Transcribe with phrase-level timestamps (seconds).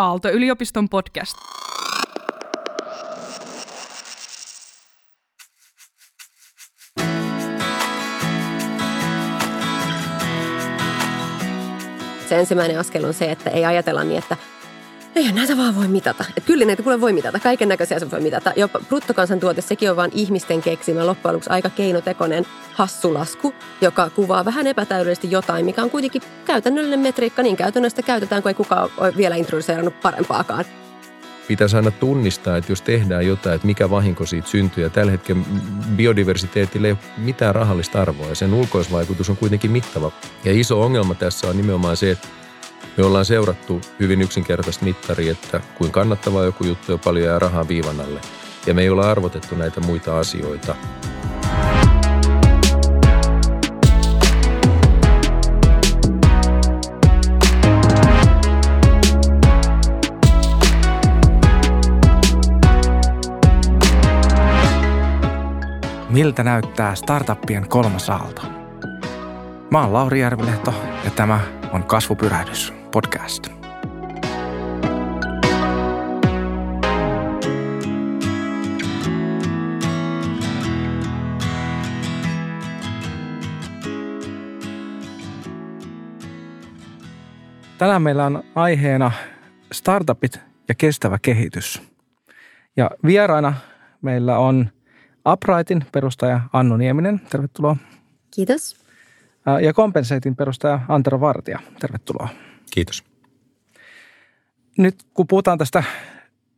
[0.00, 1.36] Aalto-yliopiston podcast.
[12.28, 14.36] Se ensimmäinen askel on se, että ei ajatella niin, että
[15.16, 16.24] ei näitä vaan voi mitata.
[16.36, 17.38] Et kyllä näitä kuule voi mitata.
[17.38, 18.52] Kaiken näköisiä se voi mitata.
[18.56, 24.66] Jopa bruttokansantuote, sekin on vain ihmisten keksimä loppujen lopuksi aika keinotekoinen hassulasku, joka kuvaa vähän
[24.66, 27.42] epätäydellisesti jotain, mikä on kuitenkin käytännöllinen metriikka.
[27.42, 30.64] Niin käytännössä käytetään, kun ei kukaan ole vielä introduceerannut parempaakaan.
[31.48, 34.84] Pitäisi aina tunnistaa, että jos tehdään jotain, että mikä vahinko siitä syntyy.
[34.84, 35.42] Ja tällä hetkellä
[35.96, 40.12] biodiversiteetille ei ole mitään rahallista arvoa ja sen ulkoisvaikutus on kuitenkin mittava.
[40.44, 42.28] Ja iso ongelma tässä on nimenomaan se, että
[42.96, 47.68] me ollaan seurattu hyvin yksinkertaista mittaria, että kuin kannattavaa joku juttu ja paljon jää rahaa
[47.68, 48.20] viivan alle.
[48.66, 50.74] Ja me ei olla arvotettu näitä muita asioita.
[66.08, 68.42] Miltä näyttää startuppien kolmas aalto?
[69.70, 71.40] Mä oon Lauri Järvilehto ja tämä
[71.72, 73.48] on Kasvupyrähdys podcast.
[87.78, 89.12] Tänään meillä on aiheena
[89.72, 91.82] startupit ja kestävä kehitys.
[92.76, 93.54] Ja vieraina
[94.02, 94.70] meillä on
[95.28, 97.20] Uprightin perustaja Annu Nieminen.
[97.30, 97.76] Tervetuloa.
[98.30, 98.76] Kiitos.
[99.62, 101.58] Ja Compensatein perustaja Antero Vartija.
[101.80, 102.28] Tervetuloa.
[102.70, 103.04] Kiitos.
[104.78, 105.84] Nyt kun puhutaan tästä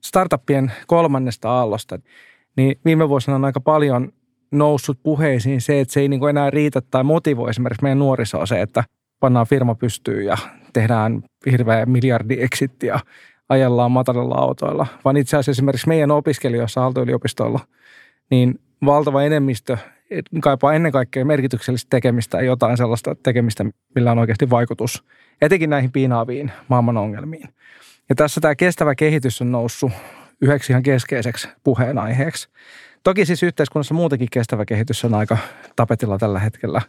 [0.05, 1.99] startuppien kolmannesta aallosta,
[2.57, 4.13] niin viime vuosina on aika paljon
[4.51, 8.61] noussut puheisiin se, että se ei niin enää riitä tai motivoi esimerkiksi meidän nuorisoa se,
[8.61, 8.85] että
[9.21, 10.37] pannaan firma pystyyn ja
[10.73, 12.39] tehdään hirveä miljardi
[12.83, 13.01] ja
[13.49, 17.61] ajellaan matalilla autoilla, vaan itse asiassa esimerkiksi meidän opiskelijoissa Aalto-yliopistolla,
[18.31, 19.77] niin valtava enemmistö
[20.41, 23.65] kaipaa ennen kaikkea merkityksellistä tekemistä ja jotain sellaista tekemistä,
[23.95, 25.05] millä on oikeasti vaikutus
[25.43, 27.49] etenkin näihin piinaaviin maailman ongelmiin.
[28.09, 29.93] Ja tässä tämä kestävä kehitys on noussut
[30.41, 32.49] yhdeksi ihan keskeiseksi puheenaiheeksi.
[33.05, 35.39] Toki siis yhteiskunnassa muutenkin kestävä kehitys on aika
[35.77, 36.83] tapetilla tällä hetkellä.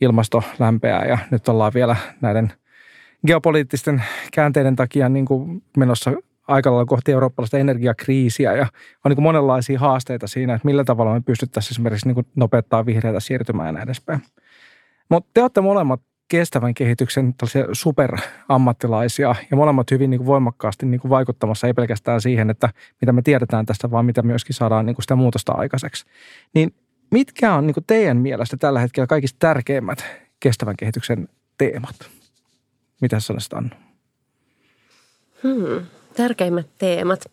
[0.00, 2.52] Ilmasto lämpeää ja nyt ollaan vielä näiden
[3.26, 6.12] geopoliittisten käänteiden takia niin kuin menossa
[6.50, 8.66] aika lailla kohti eurooppalaista energiakriisiä ja
[9.04, 13.66] on niin monenlaisia haasteita siinä, että millä tavalla me pystyttäisiin esimerkiksi niin nopeuttaa vihreitä siirtymään
[13.66, 14.22] ja näin edespäin.
[15.08, 17.34] Mutta te olette molemmat kestävän kehityksen
[17.72, 22.68] superammattilaisia ja molemmat hyvin niin voimakkaasti niin vaikuttamassa ei pelkästään siihen, että
[23.00, 26.04] mitä me tiedetään tästä, vaan mitä myöskin saadaan niin sitä muutosta aikaiseksi.
[26.54, 26.74] Niin
[27.10, 30.04] mitkä on niin teidän mielestä tällä hetkellä kaikista tärkeimmät
[30.40, 31.28] kestävän kehityksen
[31.58, 31.96] teemat?
[33.00, 33.70] Mitä sanoisit Annu?
[35.42, 35.86] Hmm
[36.16, 37.24] tärkeimmät teemat.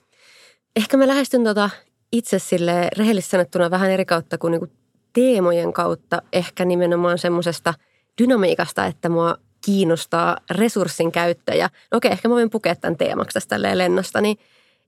[0.76, 1.70] Ehkä mä lähestyn tota
[2.12, 4.68] itse sille rehellisesti sanottuna vähän eri kautta kuin niinku
[5.14, 6.22] teemojen kautta.
[6.34, 7.74] Ehkä nimenomaan semmoisesta
[8.22, 11.56] dynamiikasta, että mua kiinnostaa resurssin käyttö.
[11.56, 14.22] Ja no okei, ehkä mä voin pukea tämän teemaksi tästä lennosta.
[14.22, 14.38] Niin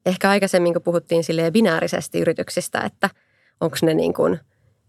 [0.05, 3.09] ehkä aikaisemmin, kun puhuttiin sille binäärisesti yrityksistä, että
[3.61, 4.39] onko ne niin kuin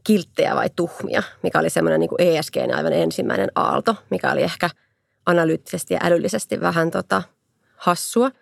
[0.05, 4.71] kilttejä vai tuhmia, mikä oli semmoinen niin ESG aivan ensimmäinen aalto, mikä oli ehkä
[5.27, 7.23] analyyttisesti ja älyllisesti vähän tota
[7.77, 8.31] hassua–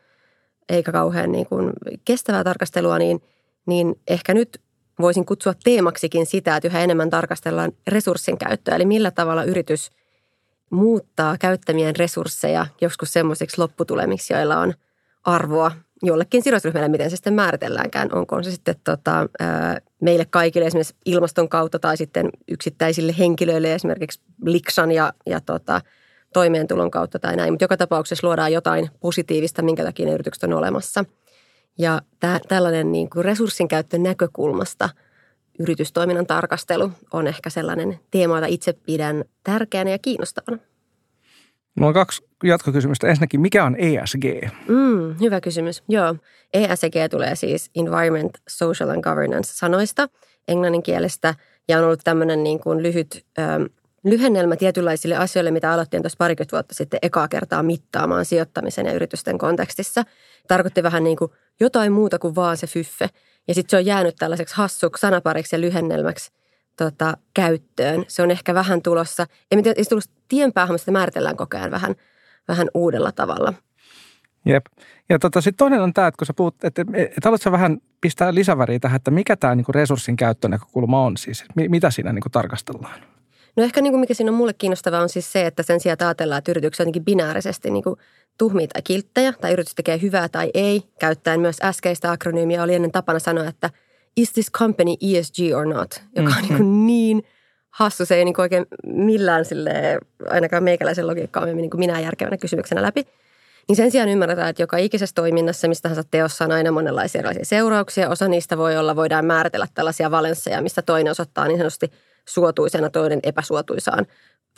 [0.68, 1.72] eikä kauhean niin kuin
[2.04, 3.22] kestävää tarkastelua, niin,
[3.66, 4.60] niin ehkä nyt
[5.00, 8.76] voisin kutsua teemaksikin sitä, että yhä enemmän tarkastellaan resurssin käyttöä.
[8.76, 9.90] Eli millä tavalla yritys
[10.70, 14.74] muuttaa käyttämien resursseja joskus semmoisiksi lopputulemiksi, joilla on
[15.24, 18.14] arvoa jollekin sidosryhmälle, miten se sitten määritelläänkään.
[18.14, 19.28] Onko se sitten tota,
[20.02, 25.80] meille kaikille esimerkiksi ilmaston kautta tai sitten yksittäisille henkilöille esimerkiksi liksan ja, ja tota,
[26.32, 27.52] toimeentulon kautta tai näin.
[27.52, 31.04] Mutta joka tapauksessa luodaan jotain positiivista, minkä takia ne yritykset on olemassa.
[31.78, 34.88] Ja tämä, tällainen niin kuin resurssin käyttön näkökulmasta
[35.58, 40.58] yritystoiminnan tarkastelu on ehkä sellainen teema, jota itse pidän tärkeänä ja kiinnostavana.
[41.74, 43.08] Mulla on kaksi jatkokysymystä.
[43.08, 44.24] Ensinnäkin, mikä on ESG?
[44.68, 45.82] Mm, hyvä kysymys.
[45.88, 46.16] Joo.
[46.54, 50.08] ESG tulee siis Environment, Social and Governance sanoista
[50.48, 51.34] englannin kielestä
[51.68, 53.24] ja on ollut tämmöinen niin kuin lyhyt
[54.10, 59.38] lyhennelmä tietynlaisille asioille, mitä aloittiin tuossa parikymmentä vuotta sitten ekaa kertaa mittaamaan sijoittamisen ja yritysten
[59.38, 60.04] kontekstissa.
[60.48, 63.08] Tarkoitti vähän niin kuin jotain muuta kuin vaan se fyffe.
[63.48, 66.32] Ja sitten se on jäänyt tällaiseksi hassuksi sanapariksi ja lyhennelmäksi
[66.76, 68.04] tota, käyttöön.
[68.08, 71.70] Se on ehkä vähän tulossa, ei tiedä, se tullut tien päähän, sitä määritellään koko ajan
[71.70, 71.94] vähän,
[72.48, 73.54] vähän uudella tavalla.
[74.44, 74.66] Jep.
[75.08, 78.34] Ja tota, sitten toinen on tämä, että kun sä puhut, että, että haluatko vähän pistää
[78.34, 83.00] lisäväriä tähän, että mikä tämä niinku resurssin käyttönäkökulma on siis, mitä siinä niinku tarkastellaan?
[83.58, 85.96] No ehkä niin kuin mikä siinä on mulle kiinnostavaa on siis se, että sen sijaan
[86.00, 87.96] ajatellaan, että yritykset jotenkin binäärisesti niin kuin
[88.38, 92.92] tuhmia tai kilttejä, tai yritys tekee hyvää tai ei, käyttäen myös äskeistä akronyymiä oli ennen
[92.92, 93.70] tapana sanoa, että
[94.16, 96.64] is this company ESG or not, joka on mm-hmm.
[96.64, 97.22] niin, niin
[97.70, 99.98] hassu, se ei niin oikein millään sille
[100.30, 103.06] ainakaan meikäläisen logiikkaa me niin kuin minä järkevänä kysymyksenä läpi.
[103.68, 107.44] Niin sen sijaan ymmärretään, että joka ikisessä toiminnassa, mistä tahansa teossa on aina monenlaisia erilaisia
[107.44, 108.08] seurauksia.
[108.08, 111.90] Osa niistä voi olla, voidaan määritellä tällaisia valensseja, mistä toinen osoittaa niin sanotusti
[112.28, 114.06] suotuisena, toinen epäsuotuisaan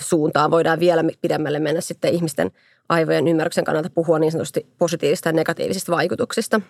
[0.00, 0.50] suuntaan.
[0.50, 2.50] Voidaan vielä pidemmälle mennä sitten ihmisten
[2.88, 6.61] aivojen ymmärryksen kannalta puhua niin sanotusti positiivisista ja negatiivisista vaikutuksista.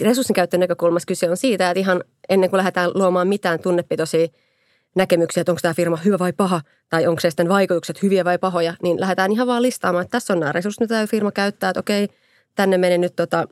[0.00, 4.28] Resurssin käyttöön näkökulmassa kyse on siitä, että ihan ennen kuin lähdetään luomaan mitään tunnepitoisia
[4.94, 8.38] näkemyksiä, että onko tämä firma hyvä vai paha, tai onko se sitten vaikutukset hyviä vai
[8.38, 11.80] pahoja, niin lähdetään ihan vaan listaamaan, että tässä on nämä resurssit, mitä firma käyttää, että
[11.80, 12.08] okei,
[12.54, 13.48] tänne menee nyt tota,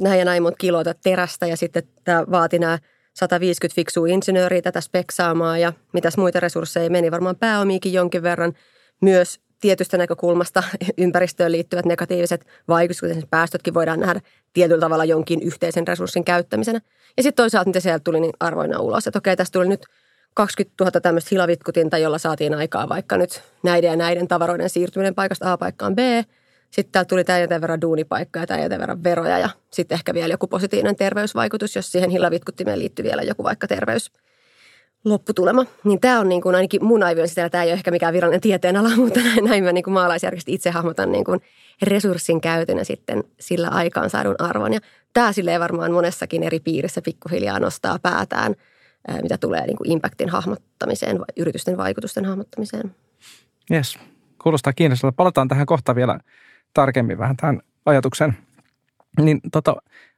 [0.00, 2.78] näin ja näin monta kiloa terästä, ja sitten tämä vaati nämä
[3.18, 8.52] 150 fiksua insinööriä tätä speksaamaan, ja mitäs muita resursseja meni, varmaan pääomiikin jonkin verran,
[9.00, 10.62] myös tietystä näkökulmasta
[10.98, 14.20] ympäristöön liittyvät negatiiviset vaikutukset, päästötkin voidaan nähdä
[14.52, 16.80] tietyllä tavalla jonkin yhteisen resurssin käyttämisenä.
[17.16, 19.86] Ja sitten toisaalta, mitä sieltä tuli, niin arvoina ulos, että okei, tästä tuli nyt
[20.34, 25.52] 20 000 tämmöistä hilavitkutinta, jolla saatiin aikaa vaikka nyt näiden ja näiden tavaroiden siirtyminen paikasta
[25.52, 25.98] A paikkaan B.
[26.70, 30.14] Sitten täältä tuli tämän joten verran duunipaikkaa ja tämän joten verran veroja ja sitten ehkä
[30.14, 34.12] vielä joku positiivinen terveysvaikutus, jos siihen hilavitkuttimeen liittyy vielä joku vaikka terveys
[35.04, 35.66] lopputulema.
[35.84, 38.40] Niin tämä on niin kuin ainakin mun aivojen sisällä, tämä ei ole ehkä mikään virallinen
[38.40, 41.40] tieteenala, mutta näin mä niin kuin maalaisjärkisesti itse hahmotan niin kuin
[41.82, 44.72] resurssin käytön ja sitten sillä aikaan saadun arvon.
[44.72, 44.80] Ja
[45.12, 48.54] tämä silleen varmaan monessakin eri piirissä pikkuhiljaa nostaa päätään–
[49.22, 52.94] mitä tulee niin kuin impactin hahmottamiseen, yritysten vaikutusten hahmottamiseen.
[53.70, 53.98] Yes,
[54.42, 55.12] kuulostaa kiinnostavaa.
[55.12, 56.20] Palataan tähän kohta vielä
[56.74, 58.36] tarkemmin vähän tähän ajatuksen.
[59.20, 59.76] Niin tota,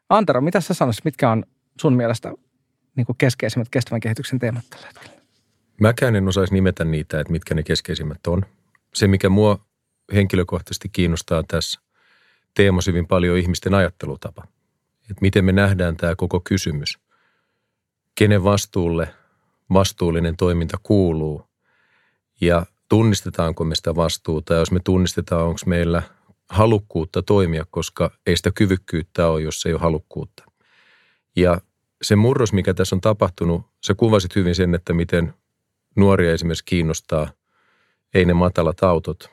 [0.09, 1.45] Antero, mitä sä sanoisit, mitkä on
[1.81, 2.33] sun mielestä
[2.97, 5.21] niin kuin keskeisimmät kestävän kehityksen teemat tällä hetkellä?
[5.81, 8.43] Mäkään en osaisi nimetä niitä, että mitkä ne keskeisimmät on.
[8.95, 9.59] Se, mikä mua
[10.15, 11.81] henkilökohtaisesti kiinnostaa tässä
[12.55, 14.45] teemassa hyvin paljon ihmisten ajattelutapa.
[15.03, 16.99] Että miten me nähdään tämä koko kysymys–
[18.21, 19.15] kenen vastuulle
[19.73, 21.45] vastuullinen toiminta kuuluu
[22.41, 24.55] ja tunnistetaanko me sitä vastuuta.
[24.55, 26.03] Ja jos me tunnistetaan, onko meillä
[26.51, 30.45] halukkuutta toimia, koska ei sitä kyvykkyyttä ole, jos ei ole halukkuutta.
[31.37, 31.61] Ja
[32.03, 35.35] se murros, mikä tässä on tapahtunut, se kuvasit hyvin sen, että miten
[35.97, 37.33] nuoria esimerkiksi kiinnostaa
[38.15, 39.31] ei ne matalat autot,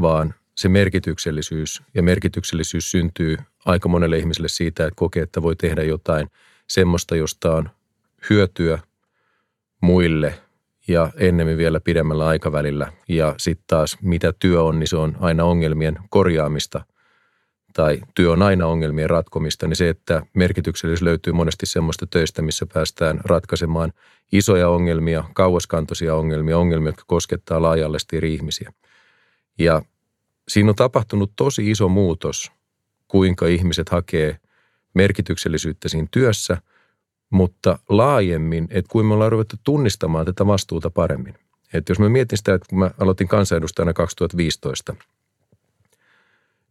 [0.00, 1.82] vaan se merkityksellisyys.
[1.94, 6.30] Ja merkityksellisyys syntyy aika monelle ihmiselle siitä, että kokee, että voi tehdä jotain
[6.68, 7.70] semmoista, josta on
[8.30, 8.78] hyötyä
[9.80, 10.40] muille
[10.88, 12.92] ja ennemmin vielä pidemmällä aikavälillä.
[13.08, 16.84] Ja sitten taas mitä työ on, niin se on aina ongelmien korjaamista
[17.72, 22.66] tai työ on aina ongelmien ratkomista, niin se, että merkityksellisyys löytyy monesti semmoista töistä, missä
[22.72, 23.92] päästään ratkaisemaan
[24.32, 28.72] isoja ongelmia, kauaskantoisia ongelmia, ongelmia, jotka koskettaa laajallisesti eri ihmisiä.
[29.58, 29.82] Ja
[30.48, 32.52] siinä on tapahtunut tosi iso muutos,
[33.08, 34.36] kuinka ihmiset hakee
[34.94, 36.56] merkityksellisyyttä siinä työssä–
[37.30, 41.34] mutta laajemmin, että kuin me ollaan ruvettu tunnistamaan tätä vastuuta paremmin.
[41.74, 44.96] Että jos mä mietin sitä, että kun mä aloitin kansanedustajana 2015,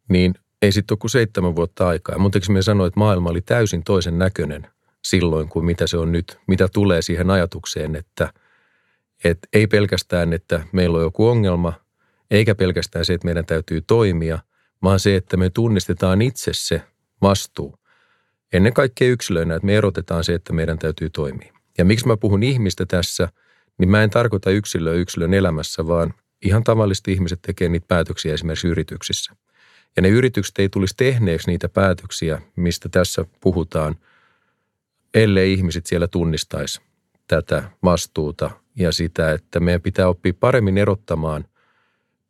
[0.10, 2.18] niin ei sitten ole kuin seitsemän vuotta aikaa.
[2.18, 4.68] Mun me sanoa, että maailma oli täysin toisen näköinen
[5.04, 6.40] silloin kuin mitä se on nyt.
[6.48, 8.34] Mitä tulee siihen ajatukseen, että,
[9.24, 11.74] että ei pelkästään, että meillä on joku ongelma,
[12.32, 14.40] eikä pelkästään se, että meidän täytyy toimia,
[14.84, 16.82] vaan se, että me tunnistetaan itse se
[17.22, 17.76] vastuu–
[18.54, 21.54] ennen kaikkea yksilöinä, että me erotetaan se, että meidän täytyy toimia.
[21.78, 23.30] Ja miksi mä puhun ihmistä tässä,
[23.78, 28.68] niin mä en tarkoita yksilöä yksilön elämässä, vaan ihan tavallisesti ihmiset tekee niitä päätöksiä esimerkiksi
[28.68, 29.36] yrityksissä.
[29.96, 33.96] Ja ne yritykset ei tulisi tehneeksi niitä päätöksiä, mistä tässä puhutaan,
[35.14, 36.82] ellei ihmiset siellä tunnistaisi
[37.28, 41.46] tätä vastuuta ja sitä, että meidän pitää oppia paremmin erottamaan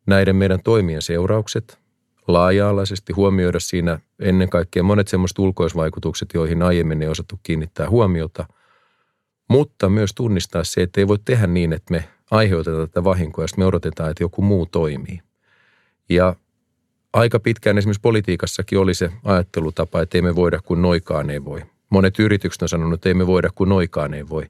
[0.05, 1.77] näiden meidän toimien seuraukset–
[2.27, 8.45] laaja-alaisesti huomioida siinä ennen kaikkea monet semmoiset ulkoisvaikutukset, joihin aiemmin ei osattu kiinnittää huomiota,
[9.49, 13.47] mutta myös tunnistaa se, että ei voi tehdä niin, että me aiheutetaan tätä vahinkoa ja
[13.57, 15.21] me odotetaan, että joku muu toimii.
[16.09, 16.35] Ja
[17.13, 21.61] aika pitkään esimerkiksi politiikassakin oli se ajattelutapa, että ei me voida kuin noikaan ei voi.
[21.89, 24.43] Monet yritykset on sanonut, että ei me voida kuin noikaan ei voi.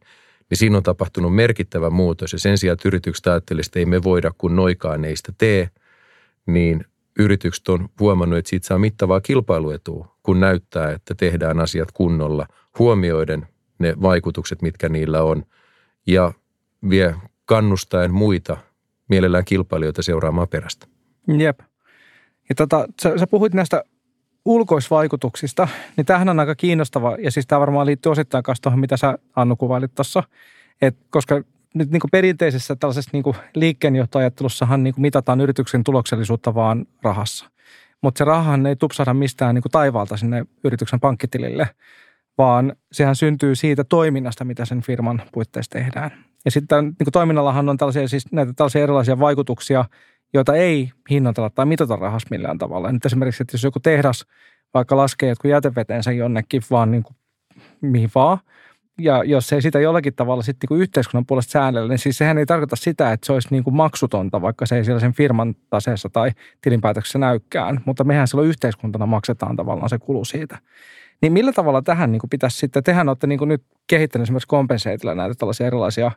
[0.50, 4.04] Niin siinä on tapahtunut merkittävä muutos ja sen sijaan, että yritykset ajattelivat, että ei me
[4.04, 5.70] voida kuin noikaan ei sitä tee,
[6.46, 6.86] niin
[7.20, 12.48] yritykset on huomannut, että siitä saa mittavaa kilpailuetua, kun näyttää, että tehdään asiat kunnolla,
[12.80, 13.48] huomioiden
[13.80, 15.44] ne vaikutukset, mitkä niillä on,
[16.08, 16.34] ja
[16.90, 18.58] vie kannustaen muita
[19.10, 20.88] mielellään kilpailijoita seuraamaan perästä.
[21.38, 21.60] Jep.
[22.50, 23.84] Ja tota, sä, sä puhuit näistä
[24.46, 28.98] ulkoisvaikutuksista, niin tämähän on aika kiinnostava, ja siis tämä varmaan liittyy osittain myös tuohon, mitä
[28.98, 30.24] sä Annu kuvailit tuossa,
[31.10, 31.42] koska
[31.78, 37.50] nyt niin kuin perinteisessä tällaisessa niin kuin liikkeenjohtoajattelussahan niin kuin mitataan yrityksen tuloksellisuutta vaan rahassa.
[38.02, 41.70] Mutta se rahahan ei tupsahda mistään niin kuin taivaalta sinne yrityksen pankkitilille,
[42.38, 46.12] vaan sehän syntyy siitä toiminnasta, mitä sen firman puitteissa tehdään.
[46.46, 49.86] Ja sitten niin kuin toiminnallahan on tällaisia, siis näitä tällaisia erilaisia vaikutuksia,
[50.34, 52.92] joita ei hinnoitella tai mitata rahassa millään tavalla.
[52.92, 54.26] Nyt esimerkiksi, että jos joku tehdas
[54.74, 57.16] vaikka laskee jotkut jätevetensä jonnekin vaan niin kuin
[57.82, 58.38] mihin vaan,
[59.02, 62.46] ja jos ei sitä jollakin tavalla sitten niin yhteiskunnan puolesta säännellä, niin siis sehän ei
[62.46, 66.10] tarkoita sitä, että se olisi niin kuin maksutonta, vaikka se ei siellä sen firman taseessa
[66.10, 67.82] tai tilinpäätöksessä näykään.
[67.86, 70.58] Mutta mehän silloin yhteiskuntana maksetaan tavallaan se kulu siitä.
[71.22, 74.48] Niin millä tavalla tähän niin kuin pitäisi sitten, tehän olette niin kuin nyt kehittäneet esimerkiksi
[74.48, 76.12] kompenseitilla näitä tällaisia erilaisia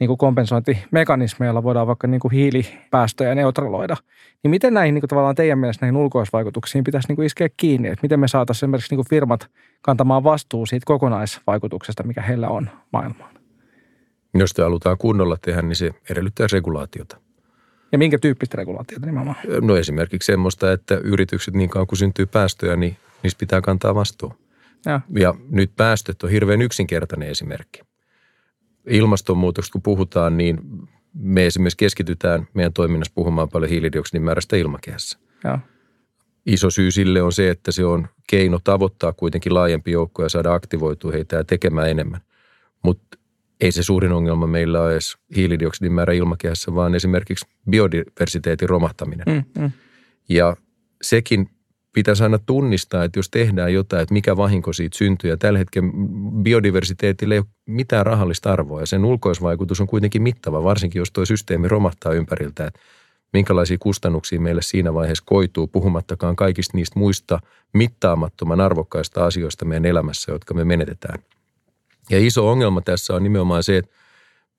[0.00, 3.96] niin kuin kompensointimekanismeja, joilla voidaan vaikka niin kuin hiilipäästöjä neutraloida.
[4.42, 7.88] Niin miten näihin niin kuin tavallaan teidän mielestä näihin ulkoisvaikutuksiin pitäisi niin kuin iskeä kiinni?
[7.88, 9.50] Että miten me saataisiin esimerkiksi niin kuin firmat
[9.82, 13.34] kantamaan vastuu siitä kokonaisvaikutuksesta, mikä heillä on maailmaan?
[14.34, 17.16] Jos sitä halutaan kunnolla tehdä, niin se edellyttää regulaatiota.
[17.92, 19.36] Ja minkä tyyppistä regulaatiota nimenomaan?
[19.60, 24.34] No esimerkiksi semmoista, että yritykset niin kauan kuin syntyy päästöjä, niin niistä pitää kantaa vastuu.
[24.86, 25.00] Ja.
[25.18, 27.80] ja nyt päästöt on hirveän yksinkertainen esimerkki
[28.86, 30.58] ilmastonmuutoksesta kun puhutaan, niin
[31.14, 35.18] me esimerkiksi keskitytään meidän toiminnassa puhumaan paljon hiilidioksidin määrästä ilmakehässä.
[35.44, 35.58] Ja.
[36.46, 40.54] Iso syy sille on se, että se on keino tavoittaa kuitenkin laajempi joukko ja saada
[40.54, 42.20] aktivoitua heitä ja tekemään enemmän.
[42.82, 43.18] Mutta
[43.60, 49.26] ei se suurin ongelma meillä ole edes hiilidioksidin määrä ilmakehässä, vaan esimerkiksi biodiversiteetin romahtaminen.
[49.26, 49.70] Mm, mm.
[50.28, 50.56] Ja
[51.02, 51.50] sekin
[51.94, 55.30] pitäisi aina tunnistaa, että jos tehdään jotain, että mikä vahinko siitä syntyy.
[55.30, 55.88] Ja tällä hetkellä
[56.42, 61.24] biodiversiteetille ei ole mitään rahallista arvoa ja sen ulkoisvaikutus on kuitenkin mittava, varsinkin jos tuo
[61.24, 62.66] systeemi romahtaa ympäriltä.
[62.66, 62.80] Että
[63.32, 67.38] minkälaisia kustannuksia meille siinä vaiheessa koituu, puhumattakaan kaikista niistä muista
[67.74, 71.18] mittaamattoman arvokkaista asioista meidän elämässä, jotka me menetetään.
[72.10, 73.90] Ja iso ongelma tässä on nimenomaan se, että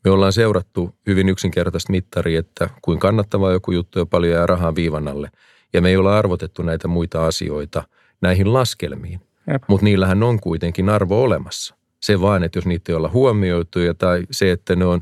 [0.03, 4.75] me ollaan seurattu hyvin yksinkertaista mittaria, että kuin kannattavaa joku juttu ja paljon jää rahaa
[4.75, 5.29] viivan alle–
[5.75, 7.83] ja me ei olla arvotettu näitä muita asioita
[8.21, 9.21] näihin laskelmiin.
[9.67, 11.75] Mutta niillähän on kuitenkin arvo olemassa.
[12.01, 15.01] Se vaan, että jos niitä ei olla huomioitu ja tai se, että ne on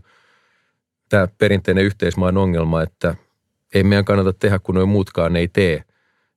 [1.09, 3.15] tämä perinteinen yhteismaan ongelma, että
[3.73, 5.83] ei meidän kannata tehdä, kun noin muutkaan ei tee.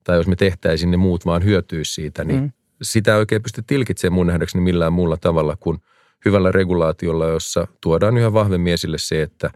[0.04, 2.52] Tai jos me tehtäisiin, niin muut vaan hyötyisi siitä, niin mm.
[2.82, 5.78] sitä ei oikein pysty tilkitsemään mun nähdäkseni millään muulla tavalla kuin
[6.24, 9.50] hyvällä regulaatiolla, jossa tuodaan yhä vahvemmin esille se, että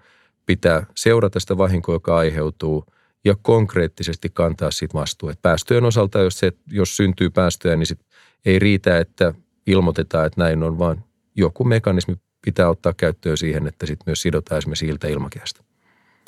[0.47, 2.85] pitää seurata sitä vahinkoa, joka aiheutuu–
[3.25, 5.33] ja konkreettisesti kantaa siitä vastuu.
[5.43, 8.01] Päästöjen osalta, jos, se, jos syntyy päästöjä, niin sit
[8.45, 9.35] ei riitä, että
[9.67, 11.05] ilmoitetaan, että näin on, vaan
[11.37, 15.61] joku mekanismi pitää ottaa käyttöön siihen, että sitten myös sidotaan esimerkiksi hiiltä ilmakehästä.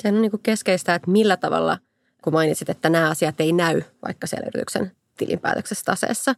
[0.01, 1.77] Se on niin keskeistä, että millä tavalla,
[2.21, 6.33] kun mainitsit, että nämä asiat ei näy vaikka siellä yrityksen tilinpäätöksessä taseessa,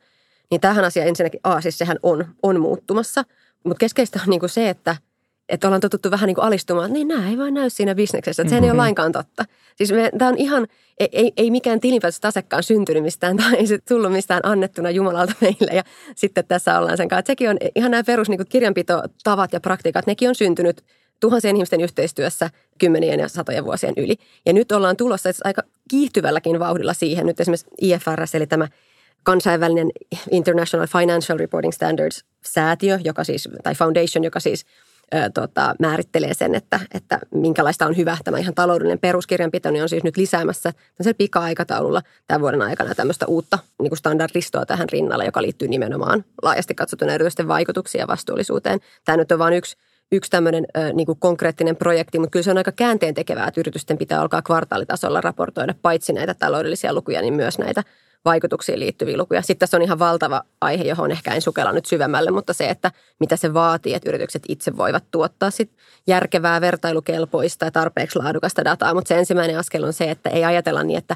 [0.52, 3.24] niin tähän asiaan ensinnäkin, a, siis sehän on, on muuttumassa,
[3.64, 4.96] mutta keskeistä on niin se, että–
[5.50, 8.42] että ollaan totuttu vähän niin kuin alistumaan, että niin nämä ei vaan näy siinä bisneksessä,
[8.42, 8.64] että se mm-hmm.
[8.64, 8.78] ei ole mm-hmm.
[8.78, 9.46] lainkaan totta.
[9.76, 10.68] Siis tämä on ihan,
[11.00, 15.72] ei, ei, ei mikään tilinpäätöstasekaan syntynyt mistään tai ei se tullut mistään annettuna Jumalalta meille
[15.74, 15.84] ja
[16.16, 17.20] sitten tässä ollaan sen kanssa.
[17.20, 20.82] Että sekin on ihan nämä perus niin kirjanpitotavat ja praktiikat, nekin on syntynyt
[21.20, 24.16] tuhansien ihmisten yhteistyössä kymmenien ja satojen vuosien yli.
[24.46, 27.26] Ja nyt ollaan tulossa aika kiihtyvälläkin vauhdilla siihen.
[27.26, 28.68] Nyt esimerkiksi IFRS, eli tämä
[29.24, 29.88] kansainvälinen
[30.32, 34.66] International Financial Reporting Standards säätiö, joka siis, tai foundation, joka siis
[35.34, 40.04] tota, määrittelee sen, että, että minkälaista on hyvä tämä ihan taloudellinen peruskirjanpito, niin on siis
[40.04, 40.74] nyt lisäämässä
[41.18, 46.76] pika-aikataululla tämän vuoden aikana tämmöistä uutta niin kuin standardistoa tähän rinnalle, joka liittyy nimenomaan laajasti
[46.76, 48.80] katsottuna yritysten vaikutuksiin ja vastuullisuuteen.
[49.06, 49.78] Tämä nyt on vain yksi
[50.12, 53.60] yksi tämmöinen ö, niin kuin konkreettinen projekti, mutta kyllä se on aika käänteen tekevää, että
[53.60, 57.84] yritysten pitää alkaa kvartaalitasolla raportoida paitsi näitä taloudellisia lukuja, niin myös näitä
[58.26, 59.42] vaikutuksiin liittyviä lukuja.
[59.42, 62.92] Sitten tässä on ihan valtava aihe, johon ehkä en sukella nyt syvemmälle, mutta se, että
[63.20, 65.72] mitä se vaatii, että yritykset itse voivat tuottaa sit
[66.08, 68.94] järkevää, vertailukelpoista ja tarpeeksi laadukasta dataa.
[68.94, 71.16] Mutta se ensimmäinen askel on se, että ei ajatella niin, että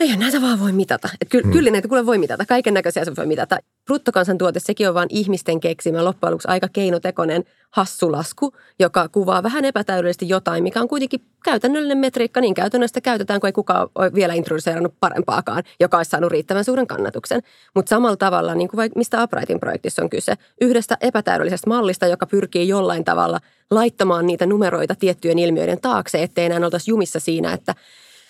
[0.00, 1.08] eihän näitä vaan voi mitata.
[1.20, 1.52] Että ky- hmm.
[1.52, 3.58] Kyllä näitä kuule voi mitata, kaiken näköisiä se voi mitata.
[3.84, 10.28] Bruttokansantuote, sekin on vain ihmisten keksimä loppujen lopuksi aika keinotekoinen hassulasku, joka kuvaa vähän epätäydellisesti
[10.28, 12.40] jotain, mikä on kuitenkin käytännöllinen metriikka.
[12.40, 16.86] Niin käytännössä käytetään, kun ei kukaan ole vielä introduceerannut parempaakaan, joka olisi saanut riittävän suuren
[16.86, 17.42] kannatuksen.
[17.74, 22.26] Mutta samalla tavalla, niin kuin vaikka mistä Uprightin projektissa on kyse, yhdestä epätäydellisestä mallista, joka
[22.26, 23.40] pyrkii jollain tavalla
[23.70, 27.74] laittamaan niitä numeroita tiettyjen ilmiöiden taakse, ettei enää oltaisi jumissa siinä, että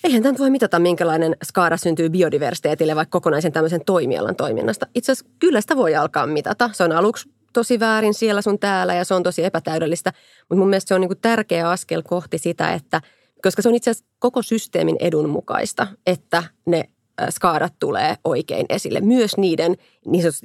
[0.04, 4.86] eihän tämä voi mitata, minkälainen skaara syntyy biodiversiteetille vaikka kokonaisen tämmöisen toimialan toiminnasta.
[4.94, 6.70] Itse asiassa kyllä sitä voi alkaa mitata.
[6.72, 10.12] Se on aluksi tosi väärin siellä sun täällä ja se on tosi epätäydellistä.
[10.40, 13.00] Mutta mun mielestä se on niin tärkeä askel kohti sitä, että
[13.42, 16.84] koska se on itse asiassa koko systeemin edun mukaista, että ne
[17.30, 19.00] skaadat tulee oikein esille.
[19.00, 19.76] Myös niiden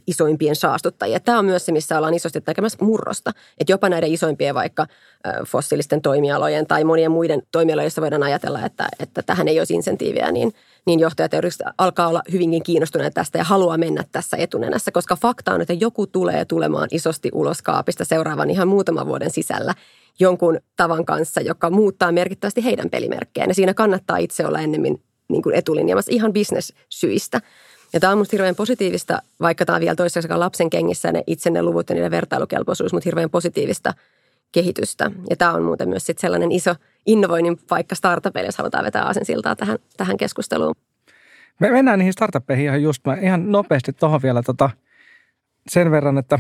[0.08, 1.20] isoimpien saastuttajia.
[1.20, 3.32] Tämä on myös se, missä ollaan isosti tekemässä murrosta.
[3.58, 4.88] Että jopa näiden isoimpien vaikka
[5.48, 10.32] fossiilisten toimialojen tai monien muiden toimialojen, joissa voidaan ajatella, että, että tähän ei olisi insentiiviä,
[10.32, 10.54] niin,
[10.86, 11.32] niin johtajat
[11.78, 16.08] alkaa olla hyvinkin kiinnostuneita tästä ja haluaa mennä tässä etunenässä, koska fakta on, että joku
[16.08, 19.74] tulee tulemaan isosti ulos kaapista seuraavan ihan muutaman vuoden sisällä
[20.20, 23.50] jonkun tavan kanssa, joka muuttaa merkittävästi heidän pelimerkkejään.
[23.50, 27.42] Ja siinä kannattaa itse olla ennemmin niin kuin etulinjamassa ihan bisnessyistä.
[27.94, 31.50] Ja tämä on minusta hirveän positiivista, vaikka tämä on vielä toisaalta lapsen kengissä ne itse
[31.50, 33.94] ne luvut ja niiden vertailukelpoisuus, mutta hirveän positiivista
[34.52, 35.12] kehitystä.
[35.30, 39.56] Ja tämä on muuten myös sit sellainen iso innovoinnin paikka startupeille, jos halutaan vetää asensiltaa
[39.56, 40.76] tähän, tähän keskusteluun.
[41.60, 43.06] Me mennään niihin startuppeihin ihan just.
[43.06, 44.70] Mä ihan nopeasti tuohon vielä tota,
[45.68, 46.40] sen verran, että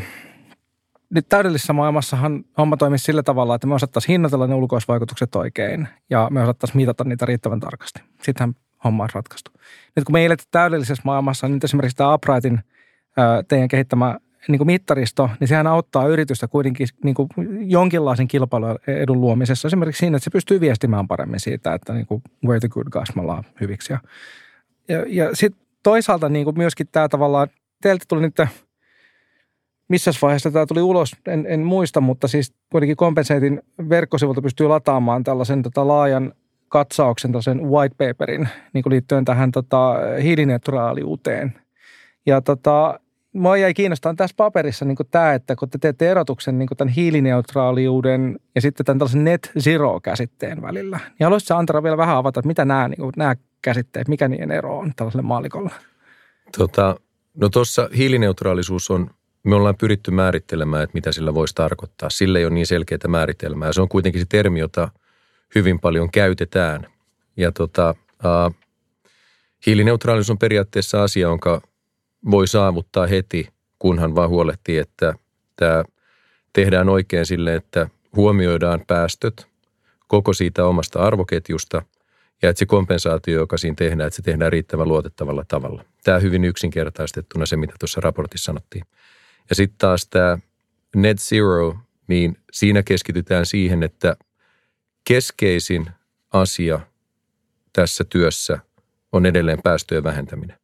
[1.09, 6.27] nyt täydellisessä maailmassahan homma toimisi sillä tavalla, että me osattaisiin hinnoitella ne ulkoisvaikutukset oikein ja
[6.31, 8.01] me osattaisiin mitata niitä riittävän tarkasti.
[8.21, 9.51] Sittenhän homma on ratkaistu.
[9.95, 12.59] Nyt kun me eletään täydellisessä maailmassa, niin esimerkiksi tämä Uprightin
[13.47, 17.29] teidän kehittämä niin kuin mittaristo, niin sehän auttaa yritystä kuitenkin niin kuin
[17.61, 19.67] jonkinlaisen kilpailuedun luomisessa.
[19.67, 23.15] Esimerkiksi siinä, että se pystyy viestimään paremmin siitä, että niin kuin where the good guys,
[23.15, 23.21] me
[23.61, 23.93] hyviksi.
[23.93, 23.99] Ja,
[24.87, 27.47] ja, ja sitten toisaalta niin kuin myöskin tämä tavallaan,
[27.81, 28.35] teiltä tuli nyt
[29.87, 35.23] missä vaiheessa tämä tuli ulos, en, en muista, mutta siis kuitenkin Compenseitin verkkosivulta pystyy lataamaan
[35.23, 36.33] tällaisen tota, laajan
[36.69, 41.53] katsauksen, tällaisen white paperin niin kuin liittyen tähän tota, hiilineutraaliuteen.
[42.25, 42.99] Ja tota,
[43.33, 48.39] mua jäi kiinnostamaan tässä paperissa niin tämä, että kun te teette erotuksen niin tämän hiilineutraaliuden
[48.55, 52.65] ja sitten tämän tällaisen net zero-käsitteen välillä, niin haluaisitko Antara vielä vähän avata, että mitä
[52.65, 55.71] nämä, niin kuin, nämä käsitteet, mikä niiden ero on tällaiselle maalikolle?
[56.57, 56.95] Tota,
[57.35, 59.09] no tuossa hiilineutraalisuus on
[59.45, 62.09] me ollaan pyritty määrittelemään, että mitä sillä voisi tarkoittaa.
[62.09, 63.73] Sillä ei ole niin selkeää määritelmää.
[63.73, 64.89] Se on kuitenkin se termi, jota
[65.55, 66.87] hyvin paljon käytetään.
[67.37, 68.55] Ja tota, uh,
[69.65, 71.61] hiilineutraalisuus on periaatteessa asia, jonka
[72.31, 73.49] voi saavuttaa heti,
[73.79, 75.13] kunhan vaan huolehtii, että
[75.55, 75.83] tämä
[76.53, 79.47] tehdään oikein sille, että huomioidaan päästöt
[80.07, 81.81] koko siitä omasta arvoketjusta
[82.41, 85.85] ja että se kompensaatio, joka siinä tehdään, että se tehdään riittävän luotettavalla tavalla.
[86.03, 88.85] Tämä hyvin yksinkertaistettuna se, mitä tuossa raportissa sanottiin.
[89.49, 90.37] Ja sitten taas tämä
[90.95, 91.77] net zero,
[92.07, 94.17] niin siinä keskitytään siihen, että
[95.05, 95.89] keskeisin
[96.33, 96.79] asia
[97.73, 98.59] tässä työssä
[99.11, 100.57] on edelleen päästöjen vähentäminen.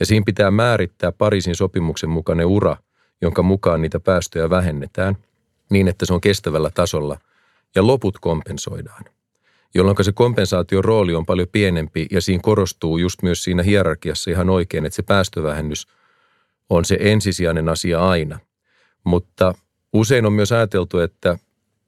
[0.00, 2.76] Ja siinä pitää määrittää Pariisin sopimuksen mukainen ura,
[3.20, 5.16] jonka mukaan niitä päästöjä vähennetään
[5.70, 7.18] niin, että se on kestävällä tasolla
[7.74, 9.04] ja loput kompensoidaan.
[9.74, 14.50] Jolloin se kompensaation rooli on paljon pienempi ja siinä korostuu just myös siinä hierarkiassa ihan
[14.50, 15.86] oikein, että se päästövähennys–
[16.70, 18.38] on se ensisijainen asia aina.
[19.04, 19.54] Mutta
[19.92, 21.38] usein on myös ajateltu, että,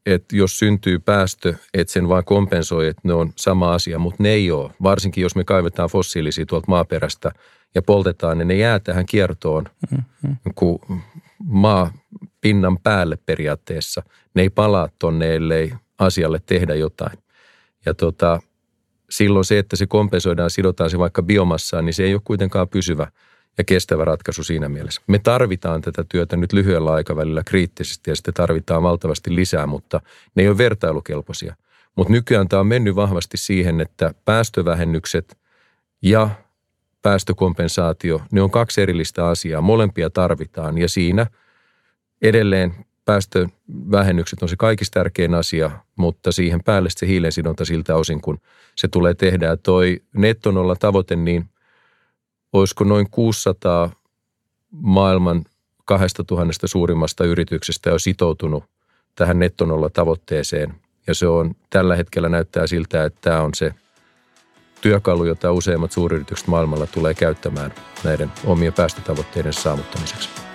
[0.06, 4.28] että jos syntyy päästö, että sen vain kompensoi, että ne on sama asia, mutta ne
[4.28, 4.70] ei ole.
[4.82, 7.32] Varsinkin jos me kaivetaan fossiilisia tuolta maaperästä
[7.74, 10.36] ja poltetaan, niin ne jää tähän kiertoon mm-hmm.
[10.54, 10.78] kuin
[11.44, 11.92] maa
[12.40, 14.02] pinnan päälle periaatteessa.
[14.34, 17.18] Ne ei palaa tonne, ellei asialle tehdä jotain.
[17.86, 18.40] Ja tota,
[19.10, 23.06] silloin se, että se kompensoidaan, sidotaan se vaikka biomassaan, niin se ei ole kuitenkaan pysyvä–
[23.58, 25.02] ja kestävä ratkaisu siinä mielessä.
[25.06, 30.00] Me tarvitaan tätä työtä nyt lyhyellä aikavälillä kriittisesti ja sitten tarvitaan valtavasti lisää, mutta
[30.34, 31.56] ne ei ole vertailukelpoisia.
[31.96, 35.38] Mutta nykyään tämä on mennyt vahvasti siihen, että päästövähennykset
[36.02, 36.30] ja
[37.02, 39.60] päästökompensaatio, ne on kaksi erillistä asiaa.
[39.60, 41.26] Molempia tarvitaan ja siinä
[42.22, 48.38] edelleen päästövähennykset on se kaikista tärkein asia, mutta siihen päälle se hiilensidonta siltä osin, kun
[48.74, 49.46] se tulee tehdä.
[49.46, 51.44] Ja toi nettonolla tavoite, niin–
[52.58, 53.90] olisiko noin 600
[54.70, 55.44] maailman
[55.84, 58.64] 2000 suurimmasta yrityksestä jo sitoutunut
[59.14, 60.74] tähän nettonolla tavoitteeseen.
[61.06, 63.74] Ja se on tällä hetkellä näyttää siltä, että tämä on se
[64.80, 70.45] työkalu, jota useimmat suuryritykset maailmalla tulee käyttämään näiden omien päästötavoitteiden saavuttamiseksi.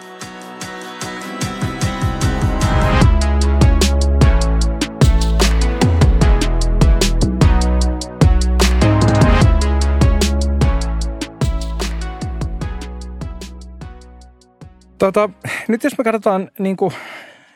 [15.01, 15.29] Tota,
[15.67, 16.93] nyt jos me katsotaan niin kuin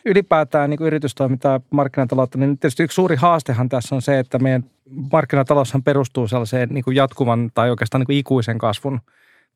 [0.05, 4.63] ylipäätään niin kuin yritystoimintaa markkinataloutta, niin tietysti yksi suuri haastehan tässä on se, että meidän
[5.11, 9.01] markkinataloushan perustuu sellaiseen niin kuin jatkuvan tai oikeastaan niin kuin ikuisen kasvun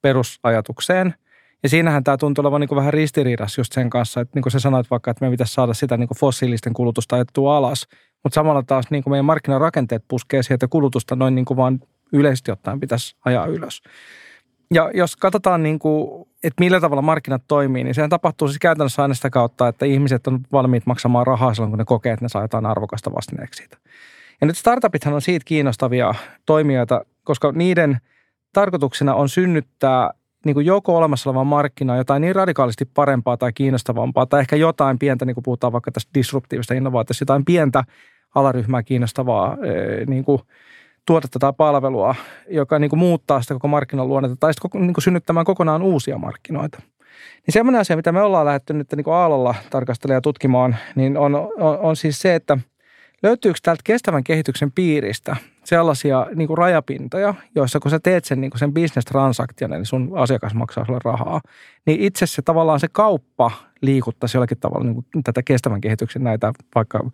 [0.01, 1.13] perusajatukseen.
[1.63, 4.51] Ja siinähän tämä tuntuu olevan niin kuin vähän ristiriidassa just sen kanssa, että niin kuin
[4.51, 7.87] sä sanoit vaikka, että me pitäisi saada sitä niin kuin fossiilisten kulutusta ajettua alas,
[8.23, 11.79] mutta samalla taas niin kuin meidän markkinarakenteet puskee sieltä kulutusta noin niin kuin vaan
[12.13, 13.81] yleisesti ottaen pitäisi ajaa ylös.
[14.73, 19.01] Ja jos katsotaan, niin kuin, että millä tavalla markkinat toimii, niin sehän tapahtuu siis käytännössä
[19.01, 22.29] aina sitä kautta, että ihmiset on valmiit maksamaan rahaa silloin, kun ne kokee, että ne
[22.29, 23.77] saa jotain arvokasta vastineeksi siitä.
[24.41, 26.13] Ja nyt startupithan on siitä kiinnostavia
[26.45, 27.97] toimijoita, koska niiden
[28.53, 30.11] tarkoituksena on synnyttää
[30.45, 34.99] niin kuin joko olemassa olevaa markkinaa jotain niin radikaalisti parempaa tai kiinnostavampaa, tai ehkä jotain
[34.99, 37.83] pientä, niin kuin puhutaan vaikka tästä disruptiivista innovaatiosta, jotain pientä
[38.35, 39.57] alaryhmää kiinnostavaa
[40.07, 40.41] niin kuin
[41.09, 42.15] tuotetta tai palvelua,
[42.49, 46.17] joka niin kuin muuttaa sitä koko markkinan luonnetta, tai sitten niin kuin synnyttämään kokonaan uusia
[46.17, 46.81] markkinoita.
[47.45, 51.17] Niin semmoinen asia, mitä me ollaan lähdetty nyt niin kuin Aallolla tarkastelemaan ja tutkimaan, niin
[51.17, 52.57] on, on, on siis se, että–
[53.23, 58.51] löytyykö täältä kestävän kehityksen piiristä sellaisia niin kuin rajapintoja, joissa kun sä teet sen, niin
[58.51, 61.41] kuin sen business-transaktion, niin sun asiakas maksaa sulle rahaa,
[61.85, 66.53] niin itse se tavallaan se kauppa liikuttaisi jollakin tavalla niin kuin tätä kestävän kehityksen näitä
[66.75, 67.09] vaikka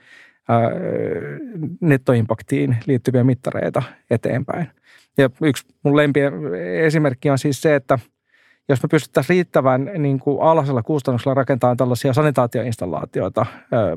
[1.82, 4.68] nettoimpaktiin liittyviä mittareita eteenpäin.
[5.18, 6.20] Ja yksi mun lempi
[6.84, 8.00] esimerkki on siis se, että–
[8.70, 13.46] jos me pystyttäisiin riittävän niin kuin alhaisella kustannuksella rakentamaan tällaisia sanitaatioinstallaatioita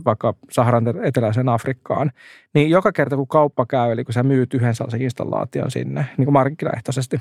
[0.05, 2.11] vaikka Saharan eteläiseen Afrikkaan,
[2.55, 6.27] niin joka kerta kun kauppa käy, eli kun sä myyt yhden sellaisen installaation sinne niin
[6.27, 7.21] kuin markkinaehtoisesti,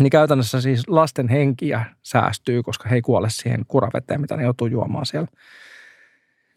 [0.00, 4.66] niin käytännössä siis lasten henkiä säästyy, koska he ei kuole siihen kuraveteen, mitä ne joutuu
[4.66, 5.28] juomaan siellä.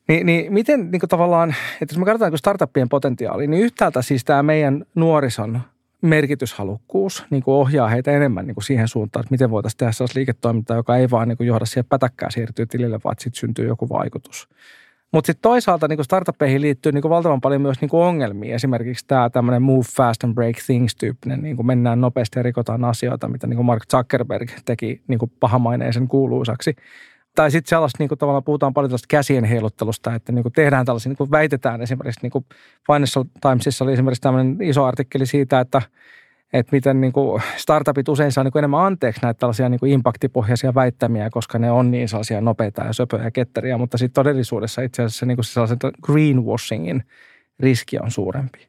[0.07, 4.01] Niin, niin miten niin kuin tavallaan, että jos me katsotaan niin startuppien potentiaali, niin yhtäältä
[4.01, 5.61] siis tämä meidän nuorison
[6.01, 10.19] merkityshalukkuus niin kuin ohjaa heitä enemmän niin kuin siihen suuntaan, että miten voitaisiin tehdä sellaista
[10.19, 13.89] liiketoimintaa, joka ei vaan niin kuin johda siihen pätäkkään siirtyy tilille, vaan sitten syntyy joku
[13.89, 14.49] vaikutus.
[15.11, 18.55] Mutta sitten toisaalta niin startuppeihin liittyy niin valtavan paljon myös niin ongelmia.
[18.55, 23.27] Esimerkiksi tämä tämmöinen move fast and break things tyyppinen, niin mennään nopeasti ja rikotaan asioita,
[23.27, 26.75] mitä niin Mark Zuckerberg teki niin pahamaineisen kuuluisaksi
[27.37, 30.85] tai sitten sellaista, niin kuin tavallaan puhutaan paljon tällaista käsien heiluttelusta, että niin kuin tehdään
[30.85, 32.45] tällaisia, niin kuin väitetään esimerkiksi, niin kuin
[32.91, 35.81] Financial Timesissa oli esimerkiksi tämmöinen iso artikkeli siitä, että,
[36.53, 39.91] että miten niin kuin startupit usein saa niin kuin enemmän anteeksi näitä tällaisia niin kuin
[39.91, 44.81] impaktipohjaisia väittämiä, koska ne on niin sellaisia nopeita ja söpöjä ja ketteriä, mutta sitten todellisuudessa
[44.81, 47.03] itse asiassa niin kuin sellaisen greenwashingin
[47.59, 48.67] riski on suurempi.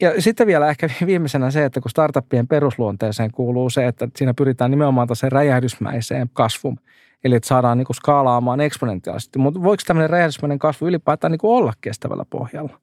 [0.00, 4.70] Ja sitten vielä ehkä viimeisenä se, että kun startuppien perusluonteeseen kuuluu se, että siinä pyritään
[4.70, 6.78] nimenomaan tällaiseen räjähdysmäiseen kasvuun
[7.24, 9.38] Eli että saadaan niin kuin skaalaamaan eksponentiaalisesti.
[9.38, 12.78] Mutta voiko tämmöinen räjähdysmäinen kasvu ylipäätään niin kuin olla kestävällä pohjalla?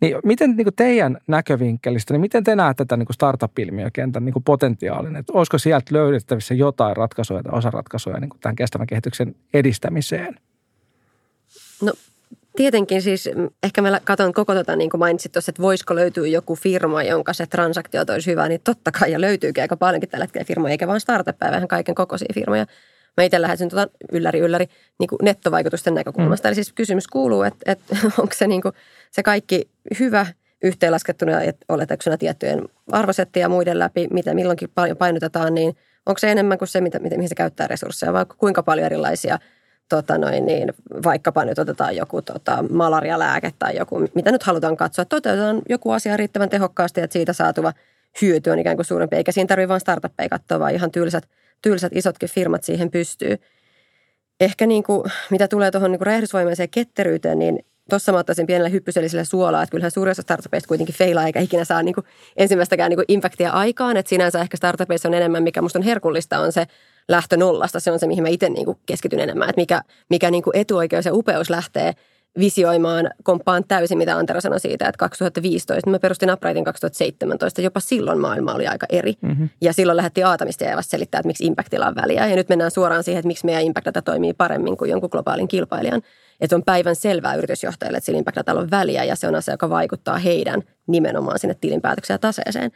[0.00, 4.32] Niin miten niin kuin teidän näkövinkkelistä, niin miten te näette tätä niin kuin startup-ilmiökentän niin
[4.32, 5.16] kuin potentiaalinen?
[5.16, 10.34] Että olisiko sieltä löydettävissä jotain ratkaisuja tai osaratkaisuja niin kuin tämän kestävän kehityksen edistämiseen?
[11.82, 11.92] No
[12.56, 13.30] Tietenkin siis
[13.62, 17.32] ehkä mä katson koko tota, niin kuin mainitsit tuossa, että voisiko löytyä joku firma, jonka
[17.32, 20.86] se transaktio olisi hyvä, niin totta kai ja löytyykin aika paljonkin tällä hetkellä firmoja, eikä
[20.86, 22.66] vain startuppeja, vähän kaiken kokoisia firmoja.
[23.16, 24.66] Mä itse lähdin tuota ylläri ylläri
[24.98, 26.48] niin kuin nettovaikutusten näkökulmasta.
[26.48, 26.50] Mm.
[26.50, 28.74] Eli siis kysymys kuuluu, että, että onko se, niin kuin,
[29.10, 30.26] se kaikki hyvä
[30.62, 31.32] yhteenlaskettuna
[31.68, 36.68] oletuksena tiettyjen arvosettien ja muiden läpi, mitä milloinkin paljon painotetaan, niin onko se enemmän kuin
[36.68, 39.38] se, mitä, mihin se käyttää resursseja, vai kuinka paljon erilaisia
[39.88, 40.72] tota noin, niin
[41.04, 46.16] vaikkapa nyt otetaan joku tota, malarialääke tai joku, mitä nyt halutaan katsoa, toteutetaan joku asia
[46.16, 47.72] riittävän tehokkaasti, että siitä saatuva
[48.22, 51.28] hyöty on ikään kuin suurempi, eikä siinä tarvitse vain startuppeja katsoa, vaan ihan tylsät–
[51.64, 53.36] tylsät isotkin firmat siihen pystyy.
[54.40, 57.58] Ehkä niin kuin, mitä tulee tuohon niin räjähdysvoimaiseen ketteryyteen, niin
[57.90, 61.64] tuossa mä ottaisin pienellä hyppysellisellä suolaa, että kyllähän suurin osa startupeista kuitenkin feilaa eikä ikinä
[61.64, 62.04] saa niin kuin
[62.36, 63.96] ensimmäistäkään niin kuin impactia aikaan.
[63.96, 66.66] Että sinänsä ehkä startupeissa on enemmän, mikä musta on herkullista, on se
[67.08, 67.80] lähtö nollasta.
[67.80, 69.48] Se on se, mihin mä itse niin kuin keskityn enemmän.
[69.48, 71.92] Että mikä, mikä niin kuin etuoikeus ja upeus lähtee–
[72.38, 78.20] visioimaan, komppaan täysin, mitä Antero sanoi siitä, että 2015, mä perustin Uprightin 2017, jopa silloin
[78.20, 79.14] maailma oli aika eri.
[79.20, 79.48] Mm-hmm.
[79.60, 82.26] Ja silloin lähdettiin Aatamista ja selittää, että miksi impactilla on väliä.
[82.26, 85.48] Ja nyt mennään suoraan siihen, että miksi meidän impact data toimii paremmin kuin jonkun globaalin
[85.48, 86.02] kilpailijan.
[86.40, 89.70] Että on päivän selvää yritysjohtajille, että sillä impact on väliä ja se on asia, joka
[89.70, 92.70] vaikuttaa heidän nimenomaan sinne tilinpäätökseen ja taseeseen.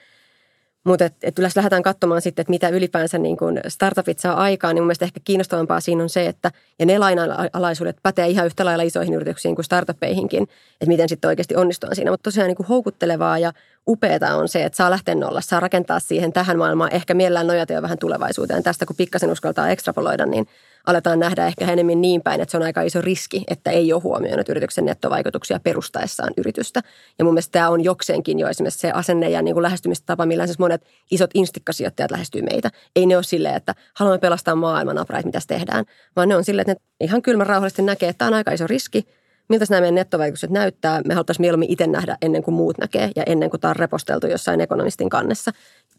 [0.84, 4.74] Mutta et, et jos lähdetään katsomaan sitten, että mitä ylipäänsä niin kun startupit saa aikaan,
[4.74, 8.64] niin mun mielestä ehkä kiinnostavampaa siinä on se, että ja ne lainalaisuudet pätee ihan yhtä
[8.64, 12.10] lailla isoihin yrityksiin kuin startuppeihinkin, että miten sitten oikeasti onnistuu siinä.
[12.10, 13.52] Mutta tosiaan niin kuin houkuttelevaa ja
[13.88, 17.72] upeaa on se, että saa lähteä nolla, saa rakentaa siihen tähän maailmaan, ehkä mielellään nojata
[17.72, 18.62] jo vähän tulevaisuuteen.
[18.62, 20.46] Tästä kun pikkasen uskaltaa ekstrapoloida, niin
[20.86, 24.02] aletaan nähdä ehkä enemmän niin päin, että se on aika iso riski, että ei ole
[24.02, 26.82] huomioinut yrityksen nettovaikutuksia perustaessaan yritystä.
[27.18, 30.46] Ja mun mielestä tämä on jokseenkin jo esimerkiksi se asenne ja niin kuin lähestymistapa, millä
[30.46, 32.70] siis monet isot instikkasijoittajat lähestyy meitä.
[32.96, 35.84] Ei ne ole silleen, että haluamme pelastaa maailman aprait, mitä tehdään,
[36.16, 38.66] vaan ne on silleen, että ne ihan kylmän rauhallisesti näkee, että tämä on aika iso
[38.66, 39.17] riski,
[39.48, 41.00] miltä nämä meidän nettovaikutukset näyttää.
[41.04, 44.26] Me haluttaisiin mieluummin itse nähdä ennen kuin muut näkee ja ennen kuin tämä on reposteltu
[44.26, 45.52] jossain ekonomistin kannessa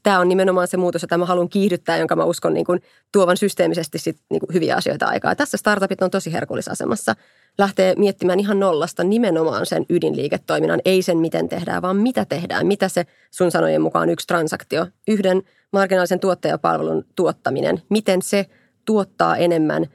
[0.04, 2.82] tämä on nimenomaan se muutos, jota mä haluan kiihdyttää, jonka mä uskon niin kuin,
[3.12, 5.36] tuovan systeemisesti sit, niin kuin, hyviä asioita aikaa.
[5.36, 7.16] Tässä startupit on tosi herkullisasemassa.
[7.58, 12.68] Lähtee miettimään ihan nollasta nimenomaan sen ydinliiketoiminnan, ei sen miten tehdään, vaan mitä tehdään.
[12.68, 15.42] Mitä se sun sanojen mukaan yksi transaktio, yhden
[15.74, 18.46] marginaalisen tuottajapalvelun tuottaminen, miten se
[18.86, 19.86] tuottaa enemmän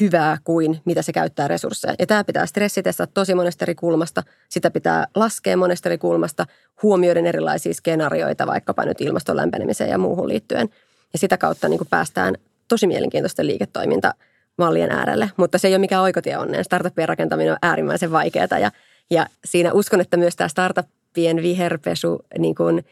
[0.00, 1.94] hyvää kuin mitä se käyttää resursseja.
[1.98, 4.22] Ja tämä pitää stressitestata tosi monesta eri kulmasta.
[4.48, 6.46] Sitä pitää laskea monesta eri kulmasta,
[6.82, 10.68] huomioiden erilaisia skenaarioita, vaikkapa nyt ilmaston lämpenemiseen ja muuhun liittyen.
[11.12, 12.34] Ja sitä kautta niin kuin päästään
[12.68, 15.30] tosi mielenkiintoisten liiketoimintamallien äärelle.
[15.36, 16.64] Mutta se ei ole mikään oikotie onneen.
[16.64, 18.70] Startuppien rakentaminen on äärimmäisen vaikeaa ja,
[19.10, 22.84] ja siinä uskon, että myös tämä startuppien viherpesu niin kuin–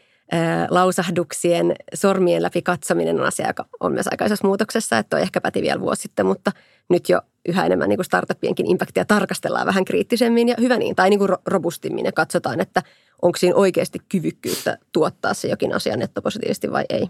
[0.69, 5.41] lausahduksien sormien läpi katsominen on asia, joka on myös aika isossa muutoksessa, että on ehkä
[5.41, 6.51] päti vielä vuosi sitten, mutta
[6.89, 11.09] nyt jo yhä enemmän niin kuin startuppienkin impaktia tarkastellaan vähän kriittisemmin ja hyvä niin, tai
[11.09, 12.83] niin kuin robustimmin ja katsotaan, että
[13.21, 17.09] onko siinä oikeasti kyvykkyyttä tuottaa se jokin asia nettopositiivisesti vai ei.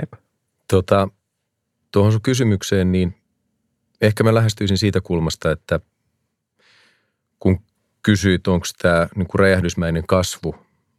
[0.00, 0.12] Jep.
[0.70, 1.08] Tota,
[1.92, 3.14] tuohon sun kysymykseen, niin
[4.00, 5.80] ehkä mä lähestyisin siitä kulmasta, että
[7.38, 7.60] kun
[8.02, 10.54] kysyit, onko tämä niin kuin räjähdysmäinen kasvu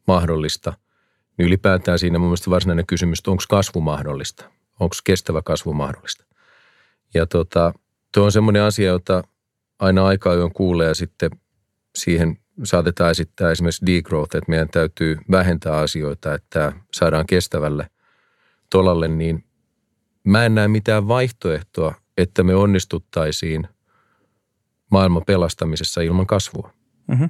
[0.07, 0.73] mahdollista–
[1.37, 4.51] niin ylipäätään siinä mun mielestä varsinainen kysymys, onko kasvu mahdollista?
[4.79, 6.25] Onko kestävä kasvu mahdollista?
[7.13, 7.73] Ja tota,
[8.13, 9.23] tuo on semmoinen asia, jota
[9.79, 11.29] aina aika ajoin kuulee ja sitten
[11.95, 17.89] siihen saatetaan esittää esimerkiksi degrowth, että meidän täytyy vähentää asioita, että saadaan kestävälle
[18.69, 19.43] tolalle, niin
[20.23, 23.67] mä en näe mitään vaihtoehtoa, että me onnistuttaisiin
[24.91, 26.73] maailman pelastamisessa ilman kasvua.
[27.07, 27.29] Mm-hmm.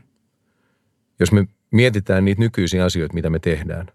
[1.20, 3.88] Jos me mietitään niitä nykyisiä asioita, mitä me tehdään,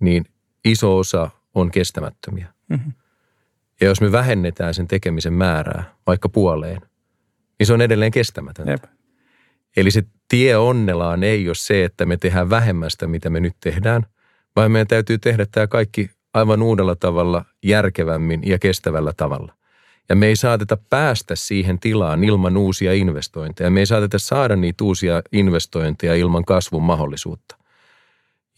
[0.00, 0.24] niin
[0.64, 2.54] iso osa on kestämättömiä.
[2.68, 2.92] Mm-hmm.
[3.82, 6.80] Ja jos me vähennetään sen tekemisen määrää vaikka puoleen,
[7.58, 8.70] niin se on edelleen kestämätöntä.
[8.72, 8.84] Jep.
[9.76, 14.06] Eli se tie onnelaan ei ole se, että me tehdään vähemmästä, mitä me nyt tehdään,
[14.56, 19.54] vaan meidän täytyy tehdä tämä kaikki aivan uudella tavalla, järkevämmin ja kestävällä tavalla.
[20.08, 23.70] Ja me ei saateta päästä siihen tilaan ilman uusia investointeja.
[23.70, 27.56] Me ei saateta saada niitä uusia investointeja ilman kasvun mahdollisuutta.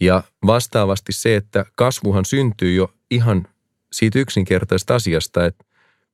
[0.01, 3.47] Ja vastaavasti se, että kasvuhan syntyy jo ihan
[3.97, 5.65] siitä yksinkertaisesta asiasta, että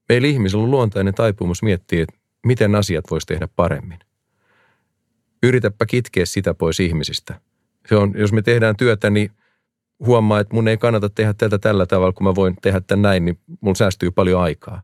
[0.09, 3.99] meillä ihmisillä on luontainen taipumus miettiä, että miten asiat voisi tehdä paremmin.
[5.43, 7.41] Yritäpä kitkeä sitä pois ihmisistä.
[7.89, 9.31] Se on, jos me tehdään työtä, niin
[10.07, 13.25] huomaa, että mun ei kannata tehdä tätä tällä tavalla, kun mä voin tehdä tämän näin,
[13.25, 14.83] niin mun säästyy paljon aikaa.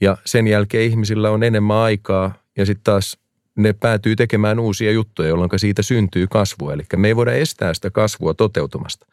[0.00, 3.18] Ja sen jälkeen ihmisillä on enemmän aikaa ja sitten taas
[3.56, 6.72] ne päätyy tekemään uusia juttuja, jolloin siitä syntyy kasvua.
[6.72, 9.06] Eli me ei voida estää sitä kasvua toteutumasta.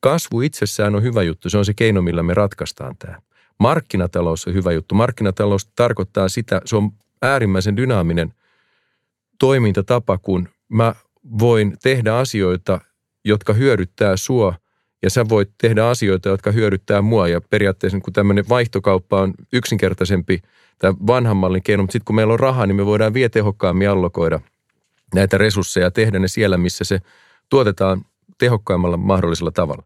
[0.00, 3.18] Kasvu itsessään on hyvä juttu, se on se keino, millä me ratkaistaan tämä.
[3.58, 4.94] Markkinatalous on hyvä juttu.
[4.94, 6.90] Markkinatalous tarkoittaa sitä, se on
[7.22, 8.34] äärimmäisen dynaaminen
[9.38, 10.94] toimintatapa, kun mä
[11.38, 12.80] voin tehdä asioita,
[13.24, 14.54] jotka hyödyttää sua–
[15.02, 20.42] ja sä voit tehdä asioita, jotka hyödyttää mua ja periaatteessa kun tämmöinen vaihtokauppa on yksinkertaisempi
[20.78, 23.90] tämä vanhan mallin keino, mutta sitten kun meillä on rahaa, niin me voidaan vielä tehokkaammin
[23.90, 24.40] allokoida
[25.14, 27.00] näitä resursseja ja tehdä ne siellä, missä se
[27.48, 28.04] tuotetaan
[28.40, 29.82] tehokkaimmalla mahdollisella tavalla.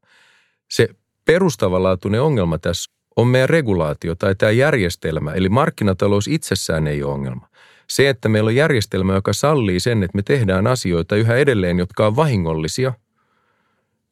[0.70, 0.88] Se
[1.24, 7.48] perustavanlaatuinen ongelma tässä on meidän regulaatio tai tämä järjestelmä, eli markkinatalous itsessään ei ole ongelma.
[7.90, 12.06] Se, että meillä on järjestelmä, joka sallii sen, että me tehdään asioita yhä edelleen, jotka
[12.06, 12.92] on vahingollisia–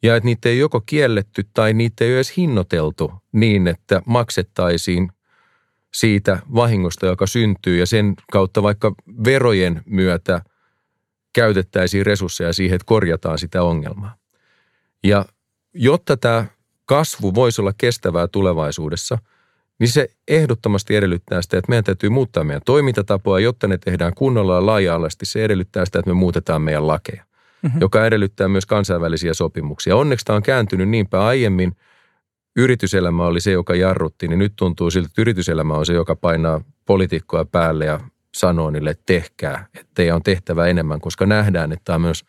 [0.03, 5.11] ja että niitä ei joko kielletty tai niitä ei ole edes hinnoiteltu niin, että maksettaisiin
[5.93, 8.93] siitä vahingosta, joka syntyy ja sen kautta vaikka
[9.25, 10.41] verojen myötä
[11.33, 14.15] käytettäisiin resursseja siihen, että korjataan sitä ongelmaa.
[15.03, 15.25] Ja
[15.73, 16.45] jotta tämä
[16.85, 19.17] kasvu voisi olla kestävää tulevaisuudessa,
[19.79, 24.55] niin se ehdottomasti edellyttää sitä, että meidän täytyy muuttaa meidän toimintatapoja, jotta ne tehdään kunnolla
[24.55, 25.25] ja laaja-alaisesti.
[25.25, 27.23] Se edellyttää sitä, että me muutetaan meidän lakeja
[27.63, 27.81] mm-hmm.
[27.81, 29.95] joka edellyttää myös kansainvälisiä sopimuksia.
[29.95, 31.75] Onneksi tämä on kääntynyt niinpä aiemmin.
[32.55, 36.61] Yrityselämä oli se, joka jarrutti, niin nyt tuntuu siltä, että yrityselämä on se, joka painaa
[36.85, 37.99] poliitikkoja päälle ja
[38.35, 42.23] sanoo niille, että tehkää, että teidän on tehtävä enemmän, koska nähdään, että tämä on myös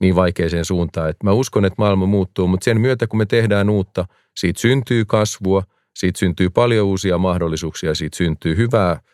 [0.00, 1.10] niin vaikeeseen suuntaan.
[1.10, 4.06] Että mä uskon, että maailma muuttuu, mutta sen myötä, kun me tehdään uutta,
[4.36, 5.62] siitä syntyy kasvua,
[5.94, 9.00] siitä syntyy paljon uusia mahdollisuuksia, siitä syntyy hyvää–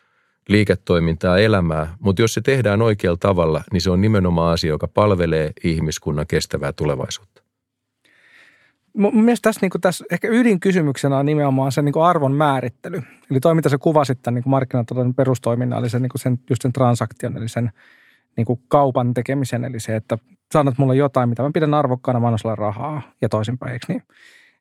[0.49, 5.53] liiketoimintaa, elämää, mutta jos se tehdään oikealla tavalla, niin se on nimenomaan asia, joka palvelee
[5.65, 7.43] ihmiskunnan kestävää tulevaisuutta.
[8.97, 13.03] Mun mielestä tässä, niin kuin tässä ehkä ydinkysymyksenä on nimenomaan se niin kuin arvon määrittely.
[13.31, 17.37] Eli toi, mitä sä kuvasit tämän niin markkinatalouden perustoiminnallisen, niin kuin sen, just sen transaktion,
[17.37, 17.71] eli sen
[18.37, 20.19] niin kuin kaupan tekemisen, eli se, että
[20.53, 24.03] sanot mulle jotain, mitä mä pidän arvokkaana, mä annan rahaa ja toisinpäin, eikö niin?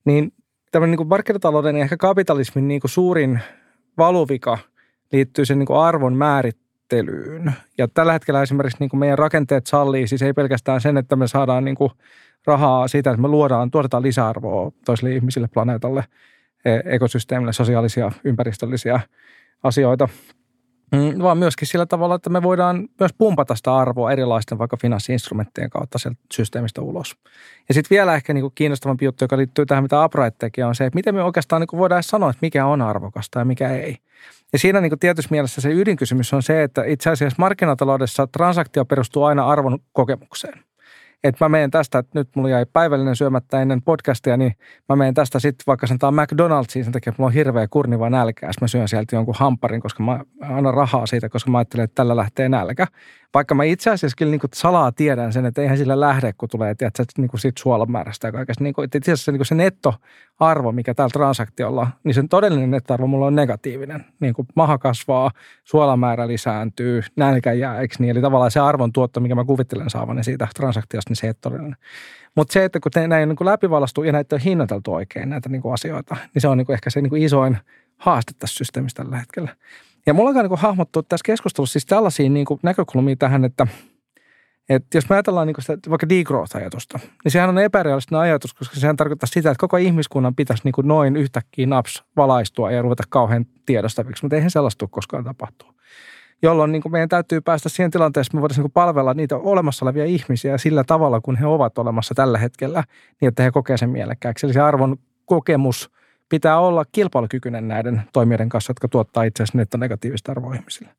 [0.06, 0.34] Niin
[0.72, 3.40] tämmöinen niin markkinatalouden ja ehkä kapitalismin niin kuin suurin
[3.98, 4.58] valuvika–
[5.12, 7.54] liittyy sen niin kuin arvon määrittelyyn.
[7.78, 11.28] Ja tällä hetkellä esimerkiksi niin kuin meidän rakenteet sallii siis ei pelkästään sen, että me
[11.28, 11.92] saadaan niin kuin
[12.46, 16.04] rahaa siitä, että me luodaan, tuotetaan lisäarvoa toisille ihmisille, planeetalle,
[16.66, 19.00] e, ekosysteemille, sosiaalisia, ympäristöllisiä
[19.64, 20.10] asioita,
[20.92, 25.70] Mm, vaan myöskin sillä tavalla, että me voidaan myös pumpata sitä arvoa erilaisten vaikka finanssiinstrumenttien
[25.70, 27.16] kautta sieltä systeemistä ulos.
[27.68, 30.76] Ja sitten vielä ehkä niin kuin kiinnostavampi juttu, joka liittyy tähän, mitä Upright tekee, on
[30.76, 33.98] se, että miten me oikeastaan niin voidaan sanoa, että mikä on arvokasta ja mikä ei.
[34.54, 39.24] Ja siinä niin tietyssä mielessä se ydinkysymys on se, että itse asiassa markkinataloudessa transaktio perustuu
[39.24, 40.64] aina arvon kokemukseen
[41.24, 44.54] että mä menen tästä, että nyt mulla jäi päivällinen syömättä ennen podcastia, niin
[44.90, 48.10] mä menen tästä sitten vaikka sen taa McDonald'siin sen takia, että mulla on hirveä kurniva
[48.10, 51.84] nälkä, ja mä syön sieltä jonkun hamparin, koska mä annan rahaa siitä, koska mä ajattelen,
[51.84, 52.88] että tällä lähtee nälkä.
[53.34, 56.50] Vaikka mä itse asiassa kyllä niin kuin salaa tiedän sen, että eihän sillä lähde, kun
[56.50, 58.64] tulee tiedätkö, niin kuin siitä suolamäärästä ja kaikesta.
[58.64, 63.08] Niin kuin, itse asiassa niin kuin se nettoarvo, mikä täällä transaktiolla, niin sen todellinen nettoarvo
[63.08, 64.06] mulla on negatiivinen.
[64.20, 65.32] Niin kuin maha kasvaa,
[65.64, 68.10] suolamäärä lisääntyy, nälkä jää, eikö niin?
[68.10, 71.78] Eli tavallaan se arvon tuotto, mikä mä kuvittelen saavani siitä transaktiosta, niin se ei todellinen.
[72.36, 75.74] Mutta se, että kun näin niin läpivalastu ja näitä on hinnoiteltu oikein näitä niin kuin
[75.74, 77.58] asioita, niin se on niin kuin ehkä se niin kuin isoin
[77.98, 79.56] haaste tässä systeemissä tällä hetkellä.
[80.06, 83.68] Ja mulla on niin hahmottu tässä keskustelussa siis tällaisia niin kuin näkökulmia tähän, että,
[84.70, 88.98] että jos me ajatellaan niin sitä, vaikka degrowth-ajatusta, niin sehän on epärealistinen ajatus, koska sehän
[88.98, 93.46] tarkoittaa sitä, että koko ihmiskunnan pitäisi niin kuin noin yhtäkkiä naps valaistua ja ruveta kauhean
[93.66, 95.74] tiedostaviksi, mutta eihän sellaista tule koskaan tapahtua.
[96.44, 99.86] Jolloin niin kuin meidän täytyy päästä siihen tilanteeseen, että me voitaisiin niin palvella niitä olemassa
[99.86, 102.84] olevia ihmisiä sillä tavalla, kun he ovat olemassa tällä hetkellä,
[103.22, 104.46] niin että he kokee sen mielekkääksi.
[104.46, 105.90] Eli se arvon kokemus–
[106.32, 110.90] pitää olla kilpailukykyinen näiden toimijoiden kanssa, jotka tuottaa itse asiassa nettonegatiivista arvoa ihmisille.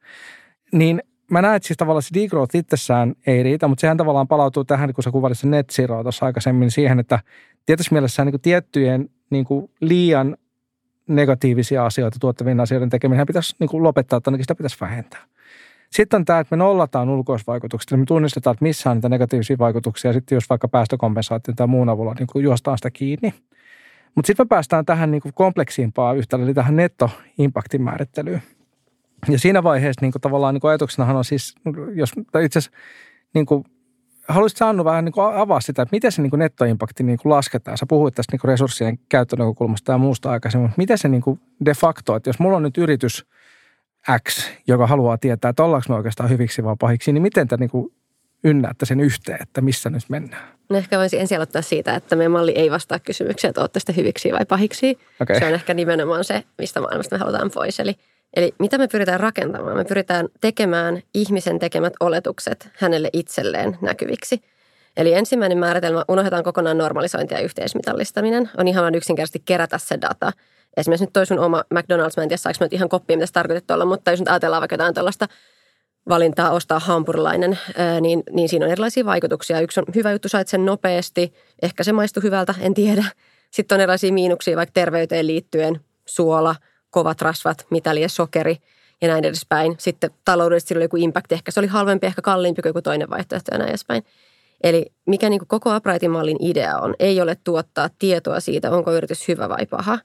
[0.73, 4.65] Niin mä näen, että siis tavallaan se degrowth itsessään ei riitä, mutta sehän tavallaan palautuu
[4.65, 7.19] tähän, kun sä kuvalit sen net zero tuossa aikaisemmin, siihen, että
[7.67, 10.37] tietysti mielessä niin kuin tiettyjen niin kuin liian
[11.07, 15.21] negatiivisia asioita tuottavien asioiden tekeminen pitäisi niin kuin lopettaa, että ainakin sitä pitäisi vähentää.
[15.91, 19.59] Sitten on tämä, että me nollataan ulkoisvaikutukset, eli me tunnistetaan, että missä on niitä negatiivisia
[19.59, 23.35] vaikutuksia, ja sitten jos vaikka päästökompensaatio tai muun avulla niin kuin juostaan sitä kiinni–
[24.15, 28.43] mutta sitten me päästään tähän niin kuin kompleksiimpaan yhtälöön, eli tähän nettoimpaktin määrittelyyn.
[29.29, 31.55] Ja siinä vaiheessa niin kuin tavallaan niin kuin ajatuksenahan on siis,
[31.95, 32.13] jos
[32.45, 32.79] itse asiassa
[33.35, 33.47] niin
[34.29, 37.31] haluaisit Sannu vähän niin kuin avaa sitä, että miten se niin kuin nettoimpakti niin kuin
[37.31, 37.79] lasketaan.
[37.79, 41.41] Sä puhuit tästä niin kuin resurssien käyttönäkökulmasta ja muusta aikaisemmin, mutta miten se niin kuin
[41.65, 43.27] de facto, että jos mulla on nyt yritys
[44.29, 47.71] X, joka haluaa tietää, että ollaanko me oikeastaan hyviksi vai pahiksi, niin miten te niin
[47.71, 47.95] kuin
[48.45, 50.49] ynnäätte sen yhteen, että missä nyt mennään?
[50.69, 53.97] No ehkä voisin ensin aloittaa siitä, että meidän malli ei vastaa kysymykseen, että olette sitten
[53.97, 54.99] hyviksi vai pahiksi.
[55.21, 55.39] Okay.
[55.39, 57.81] Se on ehkä nimenomaan se, mistä maailmasta me halutaan pois.
[57.81, 57.95] Eli,
[58.37, 59.77] eli mitä me pyritään rakentamaan?
[59.77, 64.43] Me pyritään tekemään ihmisen tekemät oletukset hänelle itselleen näkyviksi.
[64.97, 70.33] Eli ensimmäinen määritelmä, unohdetaan kokonaan normalisointi ja yhteismitallistaminen, on ihan vain yksinkertaisesti kerätä se data.
[70.77, 73.27] Esimerkiksi nyt toi sun oma McDonald's, mä en tiedä saanko mä nyt ihan koppia, mitä
[73.27, 75.29] se tarkoitettu olla, mutta jos nyt ajatellaan vaikka jotain tällaista
[76.09, 77.59] valintaa ostaa hampurilainen,
[78.01, 79.61] niin, niin siinä on erilaisia vaikutuksia.
[79.61, 83.05] Yksi on hyvä juttu, sait sen nopeasti, ehkä se maistuu hyvältä, en tiedä.
[83.51, 86.57] Sitten on erilaisia miinuksia vaikka terveyteen liittyen, suola,
[86.91, 88.57] kovat rasvat, mitä liian sokeri
[89.01, 89.75] ja näin edespäin.
[89.79, 93.55] Sitten taloudellisesti oli joku impact, ehkä se oli halvempi, ehkä kalliimpi kuin joku toinen vaihtoehto
[93.55, 94.03] ja näin edespäin.
[94.63, 99.29] Eli mikä niin koko Uprightin mallin idea on, ei ole tuottaa tietoa siitä, onko yritys
[99.29, 99.99] hyvä vai paha,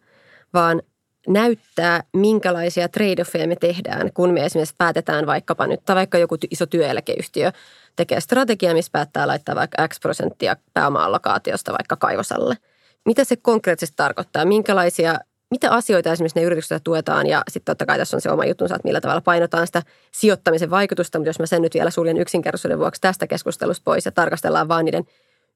[0.54, 0.82] vaan
[1.28, 6.66] näyttää, minkälaisia trade-offeja me tehdään, kun me esimerkiksi päätetään vaikkapa nyt, tai vaikka joku iso
[6.66, 7.52] työeläkeyhtiö
[7.96, 12.58] tekee strategiaa, missä päättää laittaa vaikka X prosenttia pääoma-allokaatiosta vaikka kaivosalle.
[13.06, 14.46] Mitä se konkreettisesti tarkoittaa?
[14.46, 15.20] Minkälaisia,
[15.52, 18.76] mitä asioita esimerkiksi ne yritykset tuetaan ja sitten totta kai tässä on se oma juttunsa,
[18.76, 22.80] että millä tavalla painotaan sitä sijoittamisen vaikutusta, mutta jos mä sen nyt vielä suljen yksinkertaisuuden
[22.80, 25.04] vuoksi tästä keskustelusta pois ja tarkastellaan vaan niiden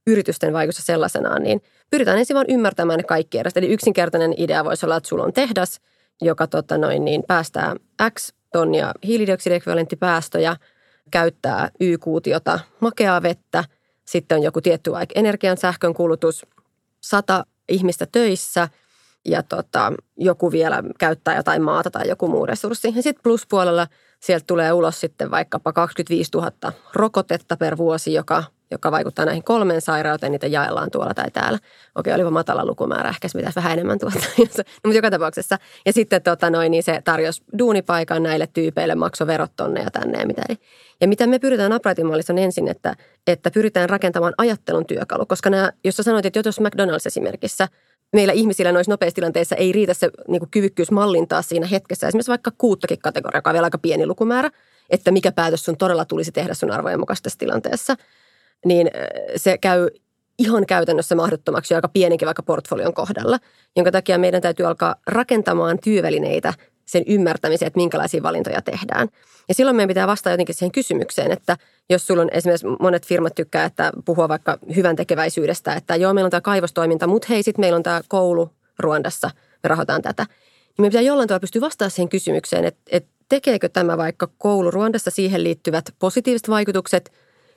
[0.08, 3.60] yritysten vaikutusta sellaisenaan, niin pyritään ensin vaan ymmärtämään ne kaikki edestä.
[3.60, 5.80] Eli yksinkertainen idea voisi olla, että sulla on tehdas,
[6.22, 7.76] joka tota noin, niin päästää
[8.20, 10.56] X tonnia hiilidioksidekvivalenttipäästöjä,
[11.12, 13.64] käyttää Y-kuutiota makeaa vettä,
[14.06, 16.46] sitten on joku tietty vaikka energian sähkön kulutus,
[17.02, 18.68] sata ihmistä töissä
[19.26, 22.88] ja tota, joku vielä käyttää jotain maata tai joku muu resurssi.
[22.96, 23.88] Ja sitten pluspuolella
[24.22, 26.52] sieltä tulee ulos sitten vaikkapa 25 000
[26.94, 31.60] rokotetta per vuosi, joka joka vaikuttaa näihin kolmeen sairauteen, niitä jaellaan tuolla tai täällä.
[31.96, 34.18] Okei, olipa matala lukumäärä, ehkä pitäisi vähän enemmän tuota.
[34.38, 35.58] no, mutta joka tapauksessa.
[35.86, 40.20] Ja sitten tota noin, niin se tarjosi duunipaikan näille tyypeille, maksoi verot tonne ja tänne
[40.20, 40.42] ja mitä.
[41.02, 42.96] Ja mitä me pyritään uprightin on ensin, että,
[43.28, 45.26] että pyritään rakentamaan ajattelun työkalu.
[45.26, 47.68] Koska nämä, jos sä sanoit, että jos McDonald's esimerkissä
[48.13, 52.08] meillä ihmisillä noissa nopeissa tilanteissa ei riitä se niin kyvykkyys mallintaa siinä hetkessä.
[52.08, 54.50] Esimerkiksi vaikka kuuttakin kategoriaa, joka on vielä aika pieni lukumäärä,
[54.89, 57.95] että mikä päätös sun todella tulisi tehdä sun arvojen mukaisessa tilanteessa–
[58.65, 58.91] niin
[59.36, 59.88] se käy
[60.39, 63.39] ihan käytännössä mahdottomaksi aika pienenkin vaikka portfolion kohdalla,
[63.76, 66.54] jonka takia meidän täytyy alkaa rakentamaan työvälineitä
[66.91, 69.08] sen ymmärtämiseen, että minkälaisia valintoja tehdään.
[69.47, 71.58] Ja silloin meidän pitää vastata jotenkin siihen kysymykseen, että
[71.89, 76.27] jos sulla on esimerkiksi monet firmat tykkää, että puhua vaikka hyvän tekeväisyydestä, että joo, meillä
[76.27, 79.29] on tämä kaivostoiminta, mutta hei, sitten meillä on tämä koulu Ruandassa,
[79.63, 80.23] me rahoitetaan tätä.
[80.23, 85.12] Niin meidän pitää jollain tavalla pystyä vastaamaan siihen kysymykseen, että, että tekeekö tämä vaikka kouluruondassa
[85.12, 87.12] siihen liittyvät positiiviset vaikutukset,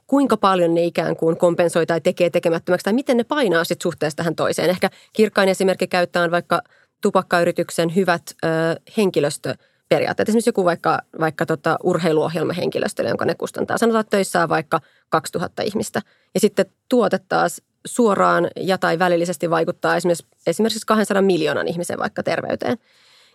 [0.07, 4.17] kuinka paljon ne ikään kuin kompensoi tai tekee tekemättömäksi, tai miten ne painaa sitten suhteessa
[4.17, 4.71] tähän toiseen.
[4.71, 6.63] Ehkä kirkkain esimerkki käyttää vaikka
[7.05, 8.49] tupakkayrityksen hyvät ö,
[8.97, 10.29] henkilöstöperiaatteet.
[10.29, 13.79] Esimerkiksi joku vaikka, vaikka tota urheiluohjelma henkilöstölle, jonka ne kustantaa.
[13.79, 16.03] Sanotaan, että töissä on vaikka 2000 ihmistä.
[16.35, 22.23] Ja sitten tuote taas suoraan ja tai välillisesti vaikuttaa esimerkiksi, esimerkiksi 200 miljoonan ihmisen vaikka
[22.23, 22.79] terveyteen.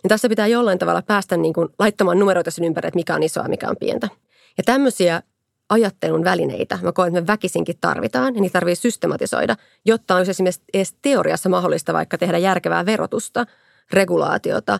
[0.03, 3.23] Niin tässä pitää jollain tavalla päästä niin kuin laittamaan numeroita sen ympäri, että mikä on
[3.23, 4.09] isoa ja mikä on pientä.
[4.57, 5.21] Ja tämmöisiä
[5.69, 9.55] ajattelun välineitä mä koen, että me väkisinkin tarvitaan ja niitä tarvii systematisoida,
[9.85, 13.45] jotta on esimerkiksi edes teoriassa mahdollista vaikka tehdä järkevää verotusta,
[13.93, 14.79] regulaatiota,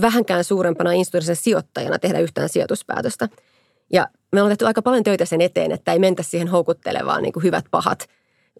[0.00, 3.28] vähänkään suurempana instituutioiden sijoittajana tehdä yhtään sijoituspäätöstä.
[3.92, 7.32] Ja me ollaan tehty aika paljon töitä sen eteen, että ei mentä siihen houkuttelevaan niin
[7.32, 8.06] kuin hyvät pahat–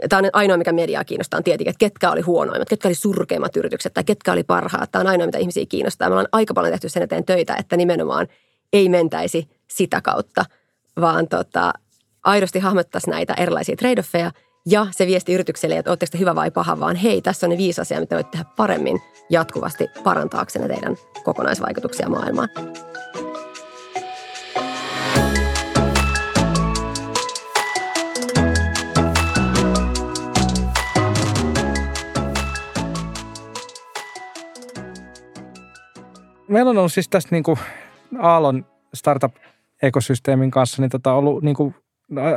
[0.08, 3.56] Tämä on ainoa, mikä mediaa kiinnostaa, on tietenkin, että ketkä oli huonoimmat, ketkä oli surkeimmat
[3.56, 4.90] yritykset tai ketkä oli parhaat.
[4.92, 6.08] Tämä on ainoa, mitä ihmisiä kiinnostaa.
[6.08, 8.28] Me ollaan aika paljon tehty sen eteen töitä, että nimenomaan
[8.72, 10.44] ei mentäisi sitä kautta,
[11.00, 11.72] vaan tota,
[12.24, 14.30] aidosti hahmottaisi näitä erilaisia trade-offeja
[14.66, 17.58] ja se viesti yritykselle, että oletteko te hyvä vai paha, vaan hei, tässä on ne
[17.58, 22.48] viisi asiaa, mitä voitte tehdä paremmin jatkuvasti parantaaksenne teidän kokonaisvaikutuksia maailmaan.
[36.48, 37.58] meillä on siis tästä niin kuin
[38.18, 38.66] Aallon
[39.78, 41.74] startup-ekosysteemin kanssa niin tota ollut niin kuin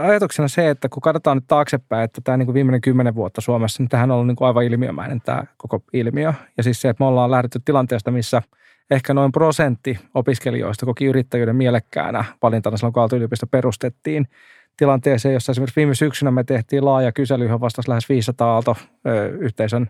[0.02, 3.84] ajatuksena se, että kun katsotaan nyt taaksepäin, että tämä niin kuin viimeinen kymmenen vuotta Suomessa,
[3.84, 6.34] niin tähän on ollut niin kuin aivan ilmiömäinen tämä koko ilmiö.
[6.58, 8.42] Ja siis se, että me ollaan lähdetty tilanteesta, missä
[8.92, 14.28] ehkä noin prosentti opiskelijoista koki yrittäjyyden mielekkäänä valintana silloin, kun yliopisto perustettiin
[14.78, 19.88] tilanteeseen, jossa esimerkiksi viime syksynä me tehtiin laaja kysely, johon vastasi lähes 500 Aalto-yhteisön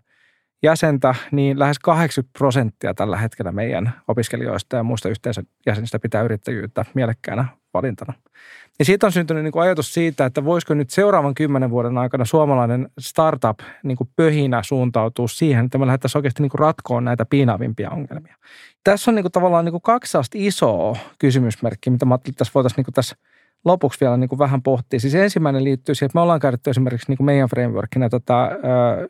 [0.64, 6.86] jäsentä, niin lähes 80 prosenttia tällä hetkellä meidän opiskelijoista ja muista yhteisön jäsenistä pitää yrittäjyyttä
[6.93, 8.14] mielekkäänä valintana.
[8.80, 12.26] Ja siitä on syntynyt niin kuin ajatus siitä, että voisiko nyt seuraavan kymmenen vuoden aikana
[12.26, 17.26] suomalainen startup niin kuin pöhinä suuntautua siihen, että me lähdettäisiin oikeasti niin kuin ratkoon näitä
[17.26, 18.36] piinaavimpia ongelmia.
[18.84, 22.51] Tässä on niin kuin tavallaan niin kuin kaksi isoa kysymysmerkkiä, mitä mä ajattelin, että tässä
[22.55, 23.16] voitaisiin niin kuin tässä
[23.66, 24.99] lopuksi vielä niin kuin vähän pohtia.
[24.99, 28.51] Siis ensimmäinen liittyy siihen, että me ollaan käytetty esimerkiksi niin kuin meidän frameworkina tätä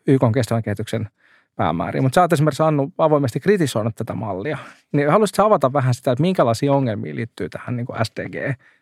[0.08, 1.10] YK kestävän kehityksen–
[1.62, 2.02] päämääriä.
[2.02, 4.58] Mutta sä oot esimerkiksi Annu avoimesti kritisoinut tätä mallia.
[4.92, 8.36] Niin haluaisitko avata vähän sitä, että minkälaisia ongelmia liittyy tähän niin kuin SDG,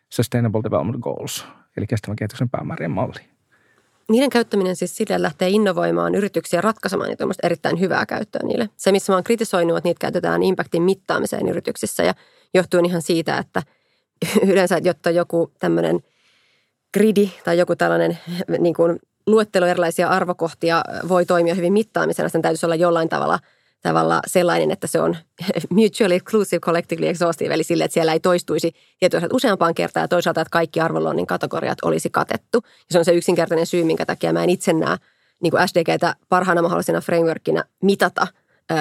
[0.08, 3.28] Sustainable Development Goals, eli kestävän kehityksen päämäärien malliin?
[4.10, 8.68] Niiden käyttäminen siis sille lähtee innovoimaan yrityksiä ratkaisemaan niitä on erittäin hyvää käyttöä niille.
[8.76, 12.14] Se, missä mä oon kritisoinut, että niitä käytetään impactin mittaamiseen yrityksissä ja
[12.54, 13.62] johtuen ihan siitä, että
[14.52, 16.00] yleensä, jotta joku tämmöinen
[16.94, 18.18] gridi tai joku tällainen
[18.58, 22.28] niin kuin luettelo erilaisia arvokohtia voi toimia hyvin mittaamisena.
[22.28, 23.38] Sen täytyisi olla jollain tavalla,
[23.82, 25.16] tavalla sellainen, että se on
[25.70, 30.40] mutually exclusive, collectively exhaustive, eli sille, että siellä ei toistuisi tietoja useampaan kertaan ja toisaalta,
[30.40, 32.58] että kaikki arvonluonnin kategoriat olisi katettu.
[32.64, 34.96] Ja se on se yksinkertainen syy, minkä takia mä en itse näe
[35.42, 38.26] niin kuin SDGtä parhaana mahdollisena frameworkina mitata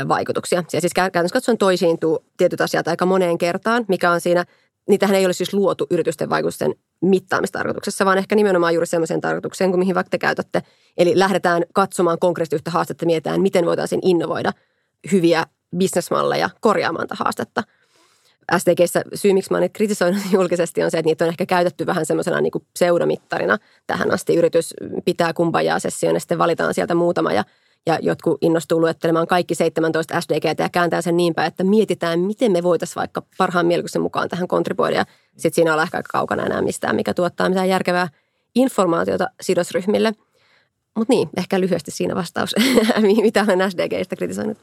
[0.08, 0.64] vaikutuksia.
[0.74, 4.46] Ja siis käytännössä katsoen toisiintuu tietyt asiat aika moneen kertaan, mikä on siinä,
[4.88, 9.80] niitähän ei ole siis luotu yritysten vaikutusten mittaamistarkoituksessa, vaan ehkä nimenomaan juuri sellaiseen tarkoitukseen kuin
[9.80, 10.62] mihin vaikka te käytätte.
[10.98, 14.52] Eli lähdetään katsomaan konkreettisesti yhtä haastetta, mietitään, miten voitaisiin innovoida
[15.12, 15.46] hyviä
[15.78, 17.64] bisnesmalleja korjaamaan tätä haastetta.
[18.58, 22.06] SDGssä syy, miksi mä olen kritisoinut julkisesti, on se, että niitä on ehkä käytetty vähän
[22.06, 24.36] semmoisena niin pseudomittarina tähän asti.
[24.36, 24.74] Yritys
[25.06, 27.44] pitää kumpajaa sessioon ja sitten valitaan sieltä muutama ja
[27.86, 32.52] ja jotkut innostuu luettelemaan kaikki 17 SDG ja kääntää sen niin päin, että mietitään, miten
[32.52, 35.06] me voitaisiin vaikka parhaan mielikuvien mukaan tähän kontribuoida.
[35.42, 38.08] Sitten siinä on ehkä aika kaukana enää mistään, mikä tuottaa mitään järkevää
[38.56, 40.12] informaatiota sidosryhmille.
[40.96, 42.56] Mutta niin, ehkä lyhyesti siinä vastaus,
[43.22, 44.58] mitä olen SDGistä kritisoinut.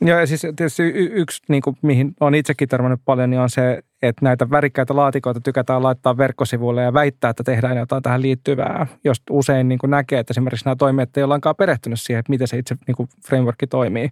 [0.00, 3.50] Joo, ja siis tietysti y- yksi, niin kuin, mihin olen itsekin törmännyt paljon, niin on
[3.50, 8.86] se, että näitä värikkäitä laatikoita tykätään laittaa verkkosivuille ja väittää, että tehdään jotain tähän liittyvää,
[9.04, 12.48] jos usein niin kuin näkee, että esimerkiksi nämä toimijat ei ollenkaan perehtynyt siihen, että miten
[12.48, 14.10] se itse niin kuin framework toimii.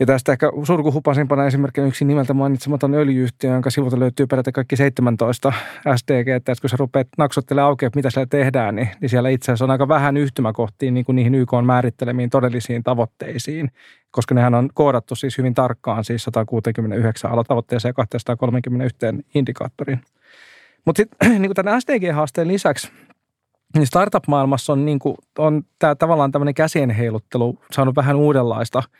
[0.00, 5.52] Ja tästä ehkä surkuhupasimpana esimerkkinä yksi nimeltä mainitsematon öljyyhtiö, jonka sivulta löytyy peräti kaikki 17
[5.96, 9.52] SDG, että kun sä rupeat naksottelemaan auki, että mitä siellä tehdään, niin, niin siellä itse
[9.52, 13.70] asiassa on aika vähän yhtymäkohtiin niin kuin niihin YK on määrittelemiin todellisiin tavoitteisiin,
[14.10, 18.96] koska nehän on koodattu siis hyvin tarkkaan siis 169 alatavoitteeseen ja 231
[19.34, 20.00] indikaattoriin.
[20.84, 22.88] Mutta sitten niin tämän SDG-haasteen lisäksi
[23.74, 28.82] niin startup-maailmassa on, niin kuin, on tämä tavallaan tämmöinen käsien heiluttelu saanut vähän uudenlaista–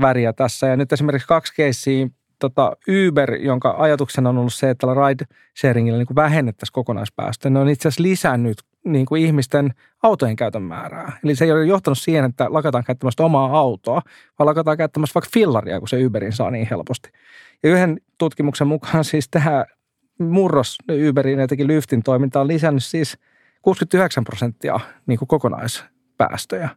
[0.00, 0.66] väriä tässä.
[0.66, 2.76] Ja nyt esimerkiksi kaksi keissiä, tota
[3.08, 7.88] Uber, jonka ajatuksena on ollut se, että tällä ride-sharingilla niin vähennettäisiin kokonaispäästöjä, ne on itse
[7.88, 11.12] asiassa lisännyt niin kuin ihmisten autojen käytön määrää.
[11.24, 14.02] Eli se ei ole johtanut siihen, että lakataan käyttämästä omaa autoa,
[14.38, 17.10] vaan lakataan käyttämästä vaikka fillaria, kun se Uberin saa niin helposti.
[17.62, 19.64] Ja yhden tutkimuksen mukaan siis tämä
[20.18, 20.78] murros
[21.08, 23.18] Uberin etenkin Lyftin toiminta on lisännyt siis
[23.62, 26.68] 69 prosenttia niin kuin kokonaispäästöjä.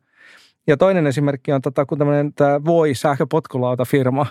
[0.68, 4.26] Ja toinen esimerkki on, tota, kun tämmöinen tämä Voi sähköpotkulautafirma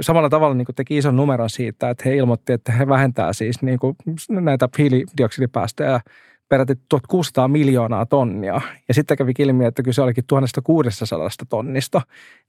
[0.00, 3.78] samalla tavalla niin teki ison numeron siitä, että he ilmoitti, että he vähentää siis niin
[3.78, 3.96] kuin
[4.30, 6.00] näitä hiilidioksidipäästöjä
[6.48, 8.60] peräti 1600 miljoonaa tonnia.
[8.88, 12.00] Ja sitten kävi ilmi, että kyse olikin 1600 tonnista,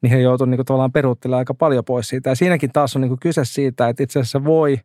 [0.02, 2.30] niin he joutuivat niin tavallaan peruuttelemaan aika paljon pois siitä.
[2.30, 4.78] Ja siinäkin taas on niin kyse siitä, että itse asiassa voi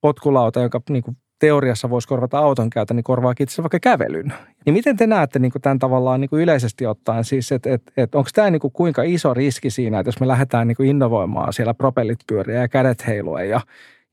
[0.00, 1.04] potkulauta, joka niin
[1.40, 4.32] teoriassa voisi korvata auton käytön, niin korvaakin itse vaikka kävelyn.
[4.66, 7.82] Niin miten te näette niin kuin tämän tavallaan niin kuin yleisesti ottaen, siis että et,
[7.96, 10.88] et, onko tämä niin kuin kuinka iso riski siinä, että jos me lähdetään niin kuin
[10.88, 13.60] innovoimaan siellä propellit pyöriä ja kädet heiluen ja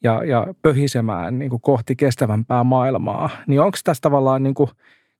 [0.03, 4.69] ja, ja pöhisemään niin kuin kohti kestävämpää maailmaa, niin onko tässä tavallaan niin kuin,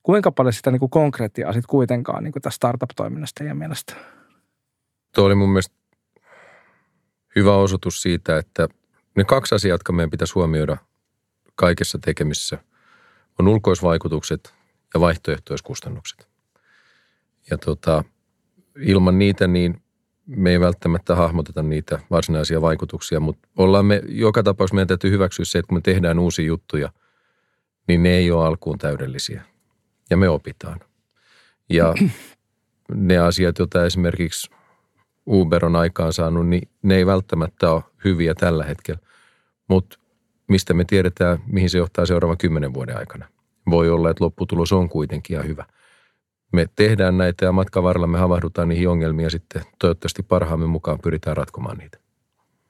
[0.04, 3.94] kuinka paljon sitä niin kuin konkretiaa sitten kuitenkaan niin kuin tässä startup-toiminnasta teidän mielestä?
[5.16, 5.76] Tuo oli mun mielestä
[7.36, 8.68] hyvä osoitus siitä, että
[9.16, 10.78] ne kaksi asiaa, jotka meidän pitäisi huomioida
[11.58, 12.58] kaikessa tekemisessä,
[13.40, 14.54] on ulkoisvaikutukset
[14.94, 16.28] ja vaihtoehtoiskustannukset.
[17.50, 18.04] Ja tota,
[18.80, 19.82] ilman niitä niin
[20.28, 25.46] me ei välttämättä hahmoteta niitä varsinaisia vaikutuksia, mutta ollaan me, joka tapauksessa meidän täytyy hyväksyä
[25.46, 26.90] se, että kun me tehdään uusia juttuja,
[27.88, 29.44] niin ne ei ole alkuun täydellisiä.
[30.10, 30.80] Ja me opitaan.
[31.70, 31.94] Ja
[32.94, 34.52] ne asiat, joita esimerkiksi
[35.26, 39.00] Uber on aikaan saanut, niin ne ei välttämättä ole hyviä tällä hetkellä.
[39.68, 40.00] Mutta
[40.48, 43.28] mistä me tiedetään, mihin se johtaa seuraavan kymmenen vuoden aikana.
[43.70, 45.66] Voi olla, että lopputulos on kuitenkin ihan hyvä–
[46.54, 51.00] me tehdään näitä ja matkan varrella me havahdutaan niihin ongelmiin ja sitten toivottavasti parhaamme mukaan
[51.04, 51.98] pyritään ratkomaan niitä.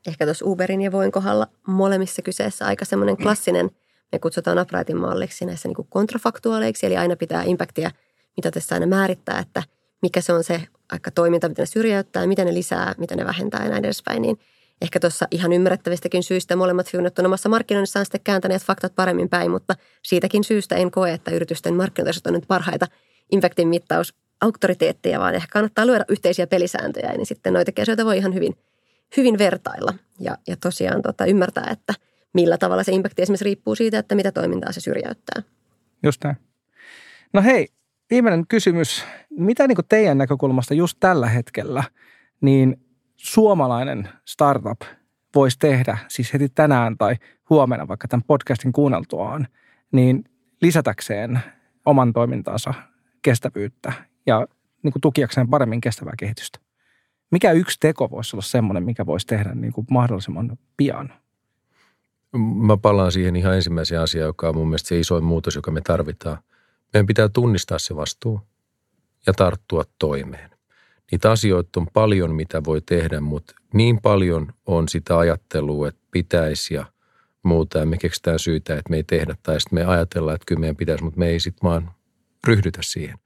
[0.08, 3.72] Ehkä tuossa Uberin ja Voin kohdalla molemmissa kyseessä aika semmoinen klassinen,
[4.12, 7.92] me kutsutaan uprightin malliksi näissä niin kontrafaktuaaleiksi, eli aina pitää impactia
[8.38, 9.64] mitä tässä aina määrittää, että
[10.02, 10.62] mikä se on se
[10.92, 14.40] aika toiminta, miten ne syrjäyttää, miten ne lisää, miten ne vähentää ja näin edespäin, niin
[14.82, 19.52] ehkä tuossa ihan ymmärrettävistäkin syistä molemmat firmat on omassa markkinoinnissaan sitten kääntäneet faktat paremmin päin,
[19.52, 19.74] mutta
[20.04, 22.88] siitäkin syystä en koe, että yritysten markkinointi on nyt parhaita
[23.32, 28.34] impactin mittaus auktoriteetteja, vaan ehkä kannattaa luoda yhteisiä pelisääntöjä, niin sitten noita kesoita voi ihan
[28.34, 28.56] hyvin,
[29.18, 31.94] hyvin vertailla ja, ja tosiaan tota, ymmärtää, että
[32.34, 35.44] millä tavalla se impacti esimerkiksi riippuu siitä, että mitä toimintaa se syrjäyttää.
[36.04, 36.38] Just näin.
[37.34, 37.68] No hei,
[38.10, 39.04] viimeinen kysymys.
[39.30, 41.84] Mitä niin teidän näkökulmasta just tällä hetkellä,
[42.42, 42.87] niin
[43.18, 44.82] suomalainen startup
[45.36, 47.16] voisi tehdä, siis heti tänään tai
[47.50, 49.48] huomenna vaikka tämän podcastin kuunneltuaan,
[49.92, 50.24] niin
[50.62, 51.40] lisätäkseen
[51.86, 52.74] oman toimintansa
[53.22, 53.94] kestävyyttä
[54.26, 54.48] ja
[54.84, 56.60] niin kuin tukiakseen paremmin kestävää kehitystä.
[57.32, 61.14] Mikä yksi teko voisi olla semmoinen, mikä voisi tehdä niin kuin mahdollisimman pian?
[62.38, 65.82] Mä palaan siihen ihan ensimmäiseen asiaan, joka on mun mielestä se isoin muutos, joka me
[65.82, 66.38] tarvitaan.
[66.94, 68.42] Meidän pitää tunnistaa se vastuu
[69.28, 70.57] ja tarttua toimeen.
[71.12, 76.74] Niitä asioita on paljon, mitä voi tehdä, mutta niin paljon on sitä ajattelua, että pitäisi
[76.74, 76.86] ja
[77.44, 77.80] muuta.
[77.80, 80.76] Ja me keksitään syytä, että me ei tehdä tai sitten me ajatellaan, että kyllä meidän
[80.76, 81.92] pitäisi, mutta me ei sitten vaan
[82.48, 83.18] ryhdytä siihen.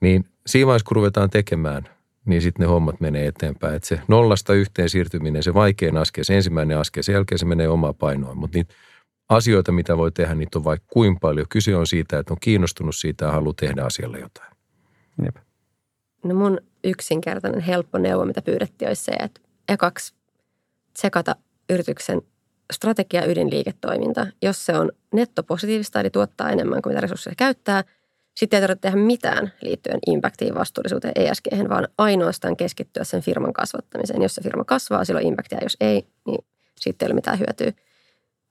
[0.00, 1.88] Niin siinä vaiheessa, kun ruvetaan tekemään,
[2.24, 3.74] niin sitten ne hommat menee eteenpäin.
[3.74, 7.68] Että se nollasta yhteen siirtyminen, se vaikein askel, se ensimmäinen askel, sen jälkeen se menee
[7.68, 8.34] omaa painoa.
[8.34, 8.74] Mutta niitä
[9.28, 11.46] asioita, mitä voi tehdä, niitä on vaikka kuin paljon.
[11.48, 14.52] Kyse on siitä, että on kiinnostunut siitä ja haluaa tehdä asialle jotain.
[15.24, 15.36] Jep.
[16.24, 20.14] No mun yksinkertainen helppo neuvo, mitä pyydettiin, olisi se, että ekaksi
[20.92, 21.36] tsekata
[21.70, 22.22] yrityksen
[22.72, 24.26] strategia ydinliiketoiminta.
[24.42, 27.84] Jos se on nettopositiivista, eli tuottaa enemmän kuin mitä resursseja käyttää–
[28.34, 34.22] sitten ei tarvitse tehdä mitään liittyen impactiin, vastuullisuuteen, ESG, vaan ainoastaan keskittyä sen firman kasvattamiseen.
[34.22, 36.44] Jos se firma kasvaa, silloin impactia, jos ei, niin
[36.80, 37.72] siitä ei ole mitään hyötyä.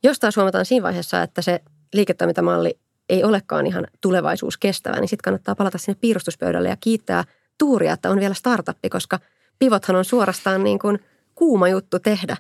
[0.04, 1.62] Jos taas huomataan siinä vaiheessa, että se
[1.94, 2.80] liiketoimintamalli
[3.10, 7.24] ei olekaan ihan tulevaisuus kestävä, niin sitten kannattaa palata sinne piirustuspöydälle ja kiittää
[7.62, 9.20] tuuria, että on vielä startuppi, koska
[9.60, 11.00] pivothan on suorastaan niin kuin
[11.36, 12.38] kuuma juttu tehdä.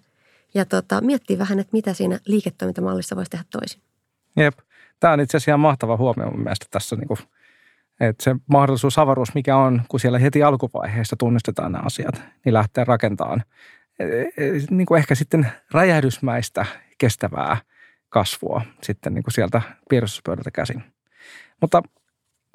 [0.53, 3.81] Ja tota, miettii vähän, että mitä siinä liiketoimintamallissa voisi tehdä toisin.
[4.37, 4.59] Jep.
[4.99, 7.19] Tämä on itse asiassa ihan mahtava huomio mun mielestä tässä, niin kuin,
[7.99, 12.83] että se mahdollisuus, avaruus, mikä on, kun siellä heti alkuvaiheessa tunnistetaan nämä asiat, niin lähtee
[12.83, 13.43] rakentamaan
[13.99, 16.65] e, e, niin kuin ehkä sitten räjähdysmäistä
[16.97, 17.57] kestävää
[18.09, 20.83] kasvua sitten niin kuin sieltä piirrostuspöydältä käsin.
[21.61, 21.83] Mutta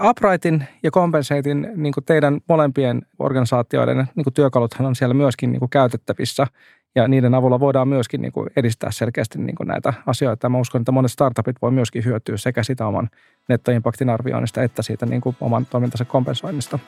[0.03, 5.61] Uprightin ja Compensatein niin kuin teidän molempien organisaatioiden niin kuin työkaluthan on siellä myöskin niin
[5.61, 6.47] kuin käytettävissä
[6.95, 10.49] ja niiden avulla voidaan myöskin niin kuin edistää selkeästi niin kuin näitä asioita.
[10.49, 13.11] Mä uskon, että monet startupit voi myöskin hyötyä sekä sitä oman
[13.49, 16.79] nettoimpaktin arvioinnista että siitä niin kuin oman toimintansa kompensoinnista.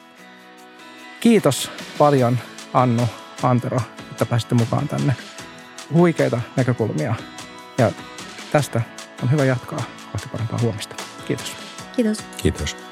[1.21, 2.39] Kiitos paljon
[2.75, 3.03] Annu,
[3.43, 3.81] Antero,
[4.11, 5.15] että pääsitte mukaan tänne.
[5.95, 7.15] Huikeita näkökulmia
[7.79, 7.93] ja
[8.53, 8.83] tästä
[9.23, 9.83] on hyvä jatkaa
[10.13, 10.95] kohti parempaa huomista.
[11.27, 11.57] Kiitos.
[11.97, 12.25] Kiitos.
[12.43, 12.88] Kiitos.